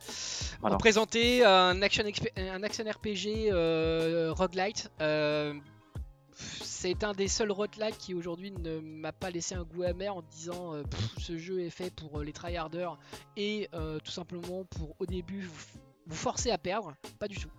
[0.62, 0.78] voilà.
[0.78, 2.04] présenter un action,
[2.38, 3.52] un action RPG
[4.34, 4.92] roguelite.
[6.36, 10.22] C'est un des seuls roguelites qui aujourd'hui ne m'a pas laissé un goût amer en
[10.22, 10.74] disant
[11.18, 12.98] ce jeu est fait pour les tryharders
[13.38, 13.70] et
[14.04, 15.50] tout simplement pour au début
[16.08, 16.96] vous forcer à perdre.
[17.20, 17.50] Pas du tout.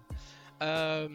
[0.62, 1.09] Euh,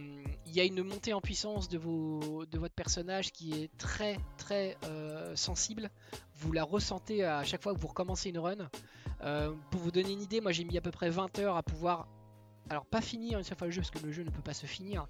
[0.45, 4.77] il y a une montée en puissance de, de votre personnage qui est très très
[4.85, 5.89] euh, sensible.
[6.35, 8.69] Vous la ressentez à chaque fois que vous recommencez une run.
[9.23, 11.63] Euh, pour vous donner une idée, moi j'ai mis à peu près 20 heures à
[11.63, 12.07] pouvoir
[12.71, 14.53] alors pas finir une seule fois le jeu parce que le jeu ne peut pas
[14.53, 15.07] se finir,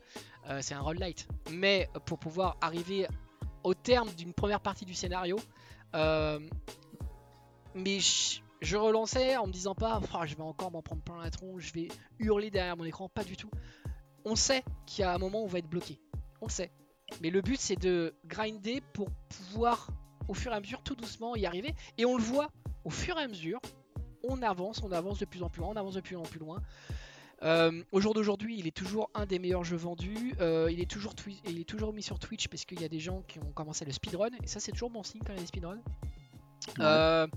[0.62, 1.28] c'est un light.
[1.52, 3.08] Mais pour pouvoir arriver
[3.64, 5.38] au terme d'une première partie du scénario,
[5.94, 6.40] mais
[8.00, 11.68] je, relançais en me disant pas, oh, je vais encore m'en prendre plein la tronche,
[11.68, 11.88] je vais
[12.20, 13.52] hurler derrière mon écran, pas du tout
[14.26, 16.00] on sait qu'il y a un moment où on va être bloqué.
[16.42, 16.72] On sait.
[17.22, 19.88] Mais le but, c'est de grinder pour pouvoir,
[20.28, 21.74] au fur et à mesure, tout doucement y arriver.
[21.98, 22.50] Et on le voit,
[22.84, 23.60] au fur et à mesure,
[24.24, 26.40] on avance, on avance de plus en plus loin, on avance de plus en plus
[26.40, 26.62] loin.
[27.44, 30.36] Euh, au jour d'aujourd'hui, il est toujours un des meilleurs jeux vendus.
[30.40, 31.14] Euh, il, est toujours
[31.46, 33.86] il est toujours mis sur Twitch parce qu'il y a des gens qui ont commencé
[33.86, 34.30] le speedrun.
[34.44, 35.82] Et ça, c'est toujours bon signe quand il y a des speedruns.
[36.80, 37.28] Euh,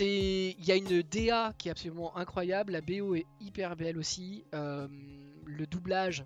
[0.00, 2.72] il y a une DA qui est absolument incroyable.
[2.72, 4.44] La BO est hyper belle aussi.
[4.52, 6.24] Le doublage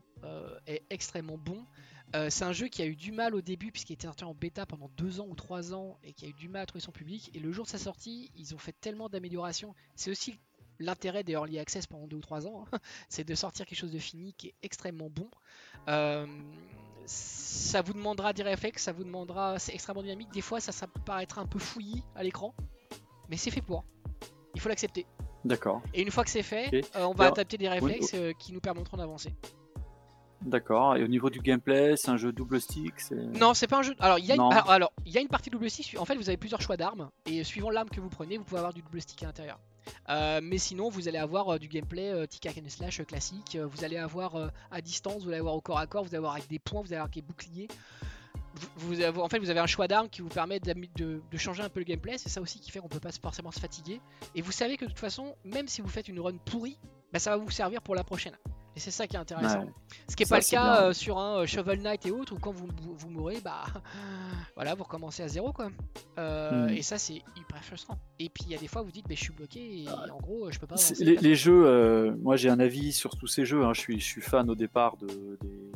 [0.66, 1.64] est extrêmement bon.
[2.14, 4.34] Euh, c'est un jeu qui a eu du mal au début puisqu'il était sorti en
[4.34, 6.82] bêta pendant deux ans ou trois ans et qui a eu du mal à trouver
[6.82, 7.30] son public.
[7.34, 9.74] Et le jour de sa sortie, ils ont fait tellement d'améliorations.
[9.94, 10.38] C'est aussi
[10.82, 12.78] l'intérêt des early access pendant deux ou trois ans, hein.
[13.08, 15.28] c'est de sortir quelque chose de fini qui est extrêmement bon.
[15.88, 16.26] Euh,
[17.06, 20.30] ça vous demandera des réflexes, ça vous demandera, c'est extrêmement dynamique.
[20.32, 22.54] Des fois, ça, ça paraîtra un peu fouillis à l'écran,
[23.28, 23.84] mais c'est fait pour.
[24.54, 25.06] Il faut l'accepter.
[25.44, 25.82] D'accord.
[25.92, 28.60] Et une fois que c'est fait, euh, on va adapter des réflexes euh, qui nous
[28.60, 29.34] permettront d'avancer.
[30.42, 30.96] D'accord.
[30.96, 33.94] Et au niveau du gameplay, c'est un jeu double stick Non, c'est pas un jeu.
[34.00, 34.52] Alors, il y a une...
[34.68, 35.96] alors, il y a une partie double stick.
[35.98, 38.58] En fait, vous avez plusieurs choix d'armes et suivant l'arme que vous prenez, vous pouvez
[38.58, 39.58] avoir du double stick à l'intérieur.
[40.08, 43.56] Euh, mais sinon, vous allez avoir du gameplay tic and slash classique.
[43.56, 46.34] vous allez avoir à distance, vous allez avoir au corps à corps, vous allez avoir
[46.34, 47.68] avec des points, vous allez avoir avec des boucliers
[48.76, 51.80] vous en fait, vous avez un choix d'armes qui vous permet de, changer un peu
[51.80, 52.18] le gameplay.
[52.18, 54.00] C'est ça aussi qui fait qu'on peut pas forcément se fatiguer.
[54.34, 56.78] Et vous savez que de toute façon, même si vous faites une run pourrie,
[57.12, 58.36] bah, ça va vous servir pour la prochaine.
[58.74, 59.66] Et c'est ça qui est intéressant.
[60.08, 62.38] Ce qui n'est pas le cas euh, sur un euh, Shovel Knight et autres, où
[62.38, 63.64] quand vous, vous, mourrez, bah
[64.54, 65.70] voilà, vous recommencez à zéro quoi.
[66.18, 66.70] Euh, hmm.
[66.70, 67.98] Et ça, c'est hyper frustrant.
[68.18, 70.18] Et puis il y a des fois, vous dites, mais je suis bloqué et en
[70.18, 70.76] gros, je peux pas.
[71.00, 73.64] Les, jeux, moi j'ai un avis sur tous ces jeux.
[73.64, 73.72] Hein.
[73.74, 75.72] Je, suis, je suis fan au départ de, des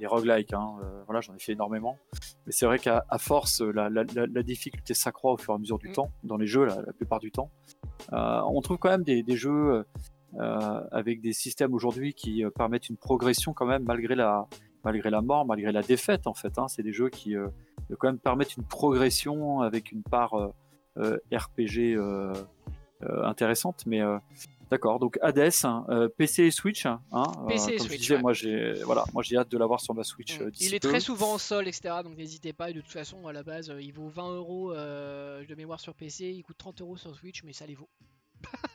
[0.00, 0.54] des roguelikes.
[0.54, 0.76] Hein,
[1.06, 1.98] voilà, j'en ai fait énormément.
[2.46, 5.92] Mais c'est vrai qu'à force, la, difficulté s'accroît au fur et à mesure du mm.
[5.92, 7.50] temps, dans les jeux, la, plupart du temps.
[8.10, 9.84] On trouve quand même des, jeux
[10.38, 14.46] avec des systèmes aujourd'hui qui permettent une progression quand même, malgré la,
[14.84, 16.58] malgré la mort, malgré la défaite, en fait.
[16.58, 16.68] Hein.
[16.68, 17.34] C'est des jeux qui
[17.98, 20.34] quand même permettent une progression avec une part
[21.32, 21.98] RPG
[23.00, 23.84] intéressante.
[23.86, 24.02] Mais
[24.70, 26.86] D'accord, donc Hades, hein, euh, PC et Switch.
[26.86, 27.00] Hein,
[27.48, 27.98] PC et Switch.
[28.02, 30.38] disais, moi j'ai voilà, moi j'ai hâte de l'avoir sur ma Switch.
[30.38, 30.42] Mm.
[30.44, 31.94] Euh, il est très souvent en sol, etc.
[32.04, 32.70] Donc n'hésitez pas.
[32.70, 36.26] Et de toute façon, à la base, il vaut 20 euros de mémoire sur PC,
[36.30, 37.88] il coûte 30 euros sur Switch, mais ça les vaut.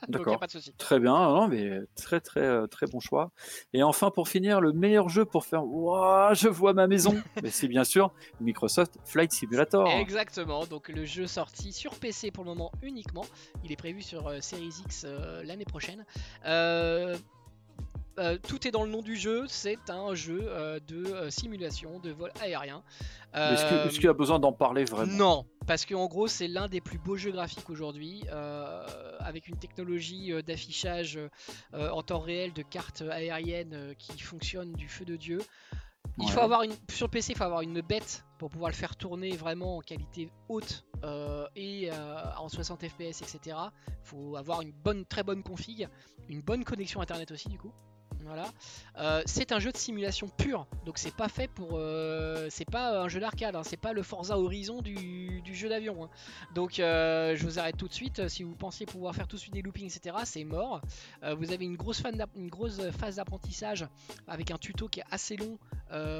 [0.08, 0.40] D'accord.
[0.78, 3.32] Très bien, non, mais très très euh, très bon choix.
[3.72, 7.14] Et enfin pour finir, le meilleur jeu pour faire Waouh, je vois ma maison.
[7.42, 9.88] mais c'est bien sûr Microsoft Flight Simulator.
[9.88, 10.66] Exactement.
[10.66, 13.24] Donc le jeu sorti sur PC pour le moment uniquement.
[13.64, 16.04] Il est prévu sur euh, Series X euh, l'année prochaine.
[18.48, 20.50] Tout est dans le nom du jeu, c'est un jeu
[20.86, 22.82] de simulation de vol aérien.
[23.34, 25.12] Est-ce qu'il y a besoin d'en parler vraiment?
[25.12, 28.86] Non, parce qu'en gros c'est l'un des plus beaux jeux graphiques aujourd'hui, euh,
[29.20, 31.18] avec une technologie euh, d'affichage
[31.74, 35.40] euh, en temps réel de cartes aériennes qui fonctionne du feu de Dieu.
[36.18, 38.96] Il faut avoir une, sur PC, il faut avoir une bête pour pouvoir le faire
[38.96, 40.86] tourner vraiment en qualité haute
[41.54, 41.90] et
[42.38, 43.56] en 60 fps, etc.
[43.88, 45.88] Il faut avoir une bonne, très bonne config,
[46.30, 47.72] une bonne connexion internet aussi du coup.
[48.26, 48.50] Voilà.
[48.98, 51.70] Euh, c'est un jeu de simulation pur, donc c'est pas fait pour.
[51.74, 53.62] Euh, c'est pas un jeu d'arcade, hein.
[53.64, 56.04] c'est pas le Forza Horizon du, jeu d'avion.
[56.04, 56.10] Hein.
[56.54, 58.28] Donc euh, je vous arrête tout de suite.
[58.28, 60.80] Si vous pensiez pouvoir faire tout de suite des loopings, etc., c'est mort.
[61.22, 62.02] vous avez une grosse,
[62.98, 63.86] phase d'apprentissage
[64.26, 65.58] avec un tuto qui est assez long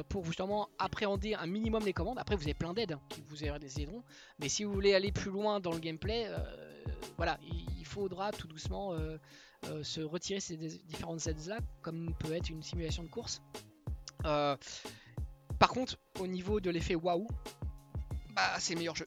[0.08, 2.18] pour justement appréhender un minimum les commandes.
[2.18, 4.02] Après, vous avez plein d'aides qui vous aideront,
[4.38, 6.30] mais si vous voulez aller plus loin dans le gameplay,
[7.16, 7.38] voilà,
[7.78, 8.94] il faudra tout doucement
[9.70, 13.42] euh, se retirer ces différentes aides là, comme peut être une simulation de course.
[14.24, 14.56] Euh,
[15.58, 17.26] par contre, au niveau de l'effet waouh,
[18.34, 19.06] bah c'est le meilleur jeu.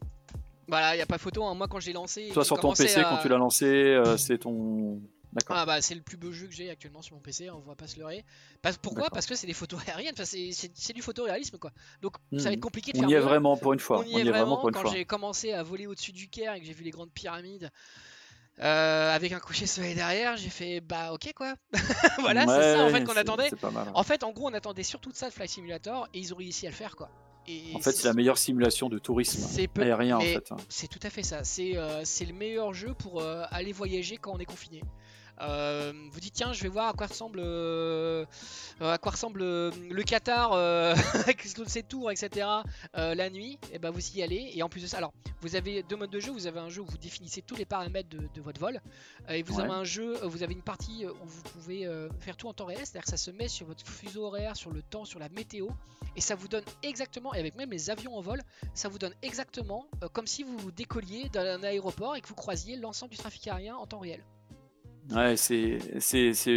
[0.68, 1.44] Voilà, il n'y a pas photo.
[1.46, 1.56] Hein.
[1.56, 2.30] Moi, quand j'ai lancé.
[2.34, 5.02] Toi, sur ton PC, quand tu l'as lancé, euh, c'est ton.
[5.32, 5.58] D'accord.
[5.60, 7.76] Ah bah c'est le plus beau jeu que j'ai actuellement sur mon PC, on va
[7.76, 8.26] pas se leurrer.
[8.82, 9.12] pourquoi?
[9.12, 11.72] Parce que c'est des photos aériennes, enfin, c'est du photoréalisme quoi.
[12.02, 12.62] Donc ça va être hmm.
[12.62, 13.10] compliqué de on faire.
[13.10, 14.00] On y est vraiment pour une fois.
[14.00, 16.60] On y, est, vraiment, pour une quand j'ai commencé à voler au-dessus du Caire et
[16.60, 17.70] que j'ai vu les grandes pyramides,
[18.62, 21.56] euh, avec un coucher soleil derrière, j'ai fait bah ok quoi.
[22.20, 23.50] voilà, c'est ça en fait qu'on attendait.
[23.94, 26.38] En fait, en gros, on attendait surtout de ça de Flight Simulator et ils ont
[26.38, 27.10] réussi à le faire quoi.
[27.48, 29.48] Et en fait, c'est la meilleure simulation de tourisme
[29.80, 30.52] aérien en fait.
[30.52, 30.58] Hein.
[30.68, 31.44] C'est tout à fait ça.
[31.44, 34.84] C'est euh, le meilleur jeu pour euh, aller voyager quand on est confiné.
[35.42, 38.26] Euh, vous dites tiens je vais voir à quoi ressemble euh,
[38.82, 40.54] à quoi ressemble euh, le Qatar
[41.14, 42.48] avec toutes ces tours etc
[42.94, 43.58] la nuit.
[43.72, 44.52] Et ben vous y allez.
[44.54, 46.32] Et en plus de ça alors vous avez deux modes de jeu.
[46.32, 48.82] Vous avez un jeu où vous définissez tous les paramètres de, votre vol.
[49.30, 51.88] Et vous avez un jeu vous avez une partie où vous pouvez
[52.20, 52.80] faire tout en temps réel.
[52.80, 55.68] C'est-à-dire que ça se met sur votre fuseau horaire sur le temps sur la météo.
[56.16, 58.42] Et ça vous donne exactement et avec même les avions en vol
[58.74, 63.12] ça vous donne exactement comme si vous décolliez d'un aéroport et que vous croisiez l'ensemble
[63.12, 64.24] du trafic aérien en temps réel
[65.12, 65.80] Ouais, c'est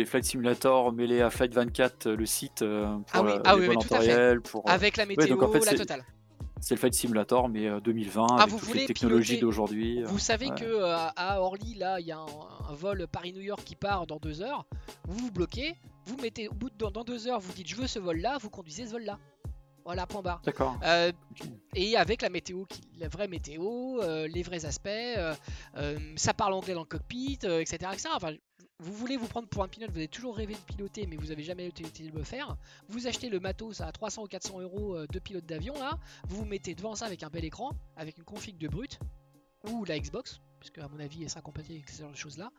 [0.04, 3.68] Flight Simulator mêlé à Flight 24, le site euh, pour ah oui, euh, ah oui,
[3.68, 6.04] tout euh, Pour, Avec la météo, en fait, la totale.
[6.60, 10.02] C'est le Flight Simulator, mais 2020, ah, avec toutes les technologies d'aujourd'hui.
[10.04, 10.82] Vous savez que
[11.16, 14.66] à Orly, là, il y a un, vol Paris-New York qui part dans deux heures.
[15.08, 15.74] Vous vous bloquez,
[16.06, 18.50] vous mettez au bout de dans deux heures, vous dites je veux ce vol-là, vous
[18.50, 19.18] conduisez ce vol-là.
[19.84, 20.40] Voilà, point barre.
[20.44, 20.78] D'accord.
[21.74, 22.64] Et avec la météo,
[22.98, 24.88] la vraie météo, les vrais aspects,
[26.16, 28.08] ça parle anglais dans le cockpit, etc., etc.
[28.14, 28.34] Enfin,
[28.82, 31.30] vous voulez vous prendre pour un pilote, vous avez toujours rêvé de piloter, mais vous
[31.30, 32.56] avez jamais essayé de le faire.
[32.88, 36.38] Vous achetez le matos à 300 ou 400 euros euh, de pilote d'avion là, vous
[36.38, 38.98] vous mettez devant ça avec un bel écran, avec une config de brut
[39.68, 42.38] ou la Xbox, puisque à mon avis elle sera compatible avec ce genre de choses
[42.38, 42.50] là.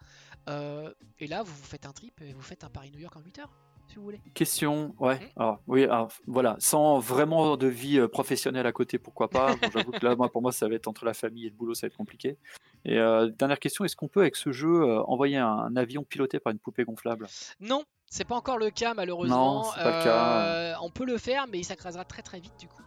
[0.47, 3.21] Euh, et là, vous vous faites un trip et vous faites un Paris-New York en
[3.21, 3.51] 8 heures
[3.94, 4.20] si vous voulez.
[4.34, 5.18] Question, ouais.
[5.18, 5.39] Hmm.
[5.39, 9.56] Alors, oui, alors, voilà, sans vraiment de vie euh, professionnelle à côté, pourquoi pas.
[9.74, 11.76] J'avoue que là, moi, pour moi, ça va être entre la famille et le boulot,
[11.76, 12.38] ça va être compliqué.
[12.86, 16.39] Et euh, dernière question, est-ce qu'on peut, avec ce jeu, euh, envoyer un, avion piloté
[16.39, 17.28] par une poupée gonflable?
[17.60, 17.84] Non,
[18.14, 19.64] c'est pas encore le cas, malheureusement.
[19.64, 20.78] Non, c'est pas le cas.
[20.84, 22.84] On peut le faire, mais ça crasera très très vite, du coup.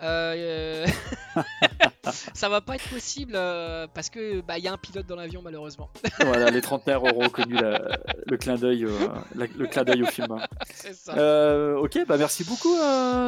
[0.00, 0.86] Euh,
[2.32, 5.16] ça va pas être possible euh, parce que bah il y a un pilote dans
[5.16, 5.90] l'avion malheureusement.
[6.20, 10.36] voilà, les trentenaires auront reconnu le clin d'œil, euh, le clin d'œil au film.
[10.72, 11.78] C'est ça.
[11.80, 12.76] ok, bah merci beaucoup,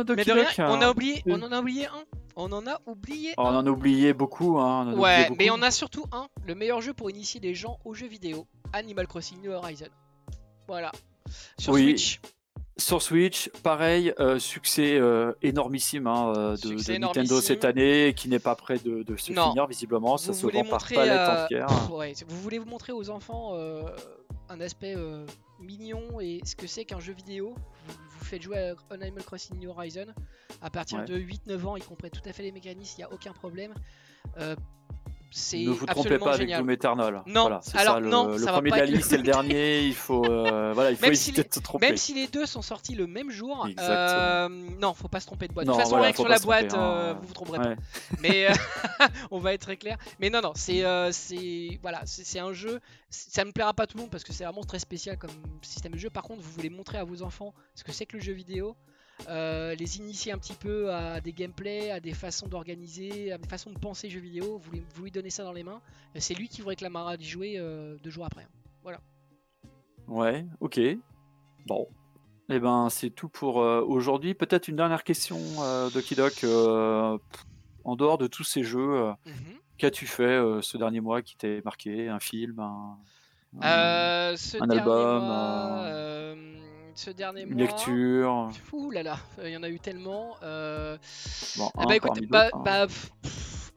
[0.04, 0.24] Doc Mais
[0.60, 2.04] on a oublié, on en a oublié un.
[2.36, 3.34] On en a oublié.
[3.36, 4.94] Oh, on en a oublié beaucoup, hein.
[4.94, 8.06] ouais, mais on a surtout un, le meilleur jeu pour initier des gens aux jeux
[8.06, 9.88] vidéo, Animal Crossing New Horizon.
[10.68, 10.92] Voilà.
[11.58, 12.20] Sur Switch.
[12.80, 18.38] Sur Switch, pareil, euh, succès euh, énormissime hein, euh, de, Nintendo cette année, qui n'est
[18.38, 20.16] pas prêt de, se finir visiblement.
[20.16, 23.54] Ça se vend par palette vous voulez vous montrer aux enfants
[24.48, 24.96] un aspect
[25.60, 27.54] mignon et ce que c'est qu'un jeu vidéo?
[27.86, 30.06] Vous, faites jouer à Animal Crossing New Horizon.
[30.62, 33.12] À partir de 8-9 ans, ils comprennent tout à fait les mécanismes, il n'y a
[33.12, 33.74] aucun problème
[35.30, 37.22] ne vous trompez pas avec Doom Eternal.
[37.26, 39.82] Non, voilà, alors ça, non, le, premier de la liste, c'est le dernier.
[39.82, 41.86] Il faut, euh, voilà, il faut éviter de se tromper.
[41.86, 45.48] Même si les deux sont sortis le même jour, euh, non, faut pas se tromper
[45.48, 45.66] de boîte.
[45.66, 47.18] de toute façon, voilà, sur la boîte, euh, hein.
[47.20, 47.74] vous vous tromperez pas.
[48.20, 48.48] Mais
[49.30, 49.98] on va être très clair.
[50.18, 52.80] Mais non, non, c'est, c'est, voilà, c'est un jeu.
[53.08, 55.30] Ça ne plaira pas à tout le monde parce que c'est vraiment très spécial comme
[55.62, 56.10] système de jeu.
[56.10, 58.76] Par contre, vous voulez montrer à vos enfants ce que c'est que le jeu vidéo.
[59.28, 63.48] Euh, les initier un petit peu à des gameplays, à des façons d'organiser, à des
[63.48, 64.58] façons de penser jeux vidéo.
[64.58, 65.80] Vous lui, vous lui donnez ça dans les mains.
[66.16, 68.46] C'est lui qui vous réclamera d'y jouer euh, deux jours après.
[68.82, 69.00] Voilà.
[70.08, 70.80] Ouais, ok.
[71.66, 71.86] Bon.
[72.48, 74.34] Eh ben, c'est tout pour euh, aujourd'hui.
[74.34, 75.38] Peut-être une dernière question,
[75.94, 76.44] Doki Doc.
[76.44, 79.34] en dehors de tous ces jeux, mhm.
[79.78, 82.08] qu'as-tu fait ce dernier mois qui t'est marqué?
[82.08, 82.58] Un film
[83.60, 86.59] Un, un album
[86.94, 87.56] ce dernier mois.
[87.56, 88.50] Lecture.
[88.72, 90.36] Ouh là là, il y en a eu tellement.
[90.42, 90.96] Euh...
[91.56, 92.62] Bon, bah écoute, bah, hein.
[92.64, 92.86] bah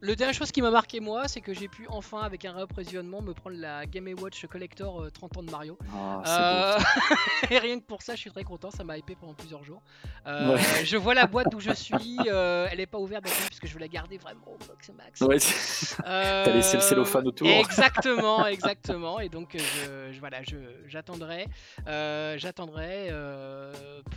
[0.04, 3.22] le dernière chose qui m'a marqué moi, c'est que j'ai pu enfin, avec un réapprovisionnement,
[3.22, 5.78] me prendre la Game Watch Collector 30 euh, ans de Mario.
[5.96, 6.80] Ah, euh...
[7.50, 9.82] et rien que pour ça, je suis très content, ça m'a hypé pendant plusieurs jours.
[10.28, 13.74] Euh, je vois la boîte d'où je suis, elle est pas ouverte parce que je
[13.76, 15.22] veux la garder vraiment au max max.
[15.22, 15.38] Ouais,
[16.04, 17.48] T'as laissé le cellophane autour.
[17.48, 19.22] Exactement, exactement.
[19.22, 20.42] Et donc, je, voilà,
[20.86, 21.48] j'attendrai,
[21.88, 23.08] j'attendrai,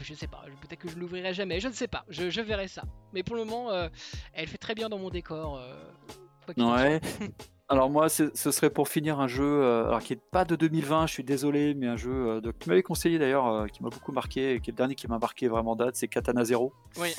[0.03, 2.66] je sais pas, peut-être que je l'ouvrirai jamais, je ne sais pas, je, je verrai
[2.66, 2.82] ça.
[3.12, 3.70] Mais pour le moment,
[4.32, 5.62] elle fait très bien dans mon décor.
[5.77, 7.01] Euh, ouais.
[7.68, 11.09] Alors moi, ce serait pour finir un jeu, euh, alors qui est pas de 2020,
[11.09, 13.89] je suis désolé, mais un jeu euh, de, que tu m'avais conseillé d'ailleurs, qui m'a
[13.89, 16.72] beaucoup marqué, et qui est le dernier qui m'a marqué vraiment date, c'est Katana Zero.
[16.97, 17.12] Oui.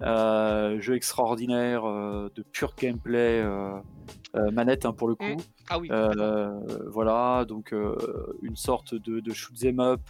[0.00, 3.44] jeu extraordinaire de pur gameplay
[4.52, 5.24] manette hein, pour le coup.
[5.24, 5.36] Mm.
[5.68, 5.88] Ah oui.
[6.86, 7.74] voilà, donc
[8.42, 10.00] une sorte de, de shoot 'em up,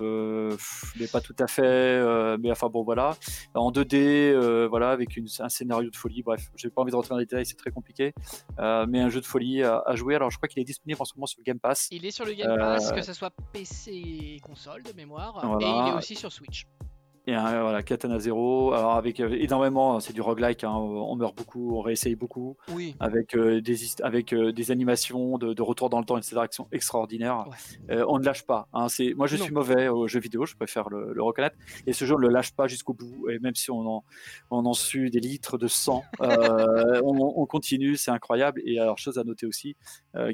[0.99, 2.37] mais pas tout à fait.
[2.39, 3.17] mais enfin bon, voilà,
[3.55, 6.23] en 2D, voilà, avec une, un scénario de folie.
[6.23, 8.13] Bref, j'ai pas envie de rentrer dans les détails, c'est très compliqué.
[8.59, 10.15] mais un jeu de folie à, jouer.
[10.15, 11.89] Alors, je crois qu'il est disponible en ce moment sur le Game Pass.
[11.91, 15.65] Il est sur le Game Pass, que ce soit PC et console de mémoire, et
[15.65, 16.67] il est aussi sur Switch.
[17.27, 21.37] Et voilà, Katana Zero, alors avec euh, énormément, hein, c'est du roguelike, hein, on meurt
[21.37, 22.97] beaucoup, on réessaye beaucoup, oui.
[22.99, 26.69] avec, euh, des, avec euh, des animations de, retour dans le temps, etc., qui sont
[26.73, 27.45] extraordinaires.
[27.89, 28.69] on ne lâche pas.
[28.73, 31.57] Hein, moi, je suis mauvais aux jeux vidéo, je préfère le, reconnaître.
[31.87, 33.29] Et ce jeu, on ne le lâche pas jusqu'au bout.
[33.29, 34.05] Et même si on en,
[34.51, 38.63] on en sue des litres de sang, on, continue, c'est incroyable.
[38.65, 39.77] Et alors, chose à noter aussi,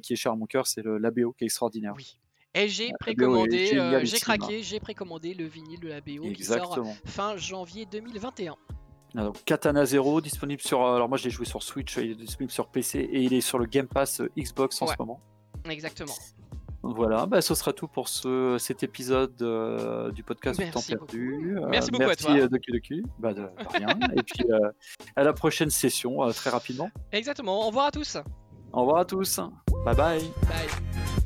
[0.03, 1.95] qui est cher à mon cœur, c'est l'ABO qui est extraordinaire.
[1.97, 2.18] Oui.
[2.57, 6.78] Et j'ai précommandé, euh, j'ai craqué, j'ai précommandé le vinyle de la BO qui sort
[7.04, 8.57] fin janvier 2021.
[9.18, 10.82] Ah, Katana Zero disponible sur.
[10.82, 13.42] Euh, alors moi j'ai joué sur Switch, il est disponible sur PC et il est
[13.42, 15.20] sur le Game Pass euh, Xbox en ce moment.
[15.68, 16.14] Exactement.
[16.82, 19.34] Voilà, bah, ce sera tout pour ce, cet épisode
[20.14, 21.57] du podcast du temps perdu.
[21.68, 22.48] merci beaucoup à toi.
[22.48, 23.02] Doki Doki.
[23.18, 23.88] Bah, de, rien.
[24.16, 24.44] et puis
[25.14, 26.90] à la prochaine session, très rapidement.
[27.12, 27.64] Exactement.
[27.64, 28.16] Au revoir à tous.
[28.72, 29.40] Au revoir à tous.
[29.84, 30.20] Bye bye.
[30.42, 31.26] Bye.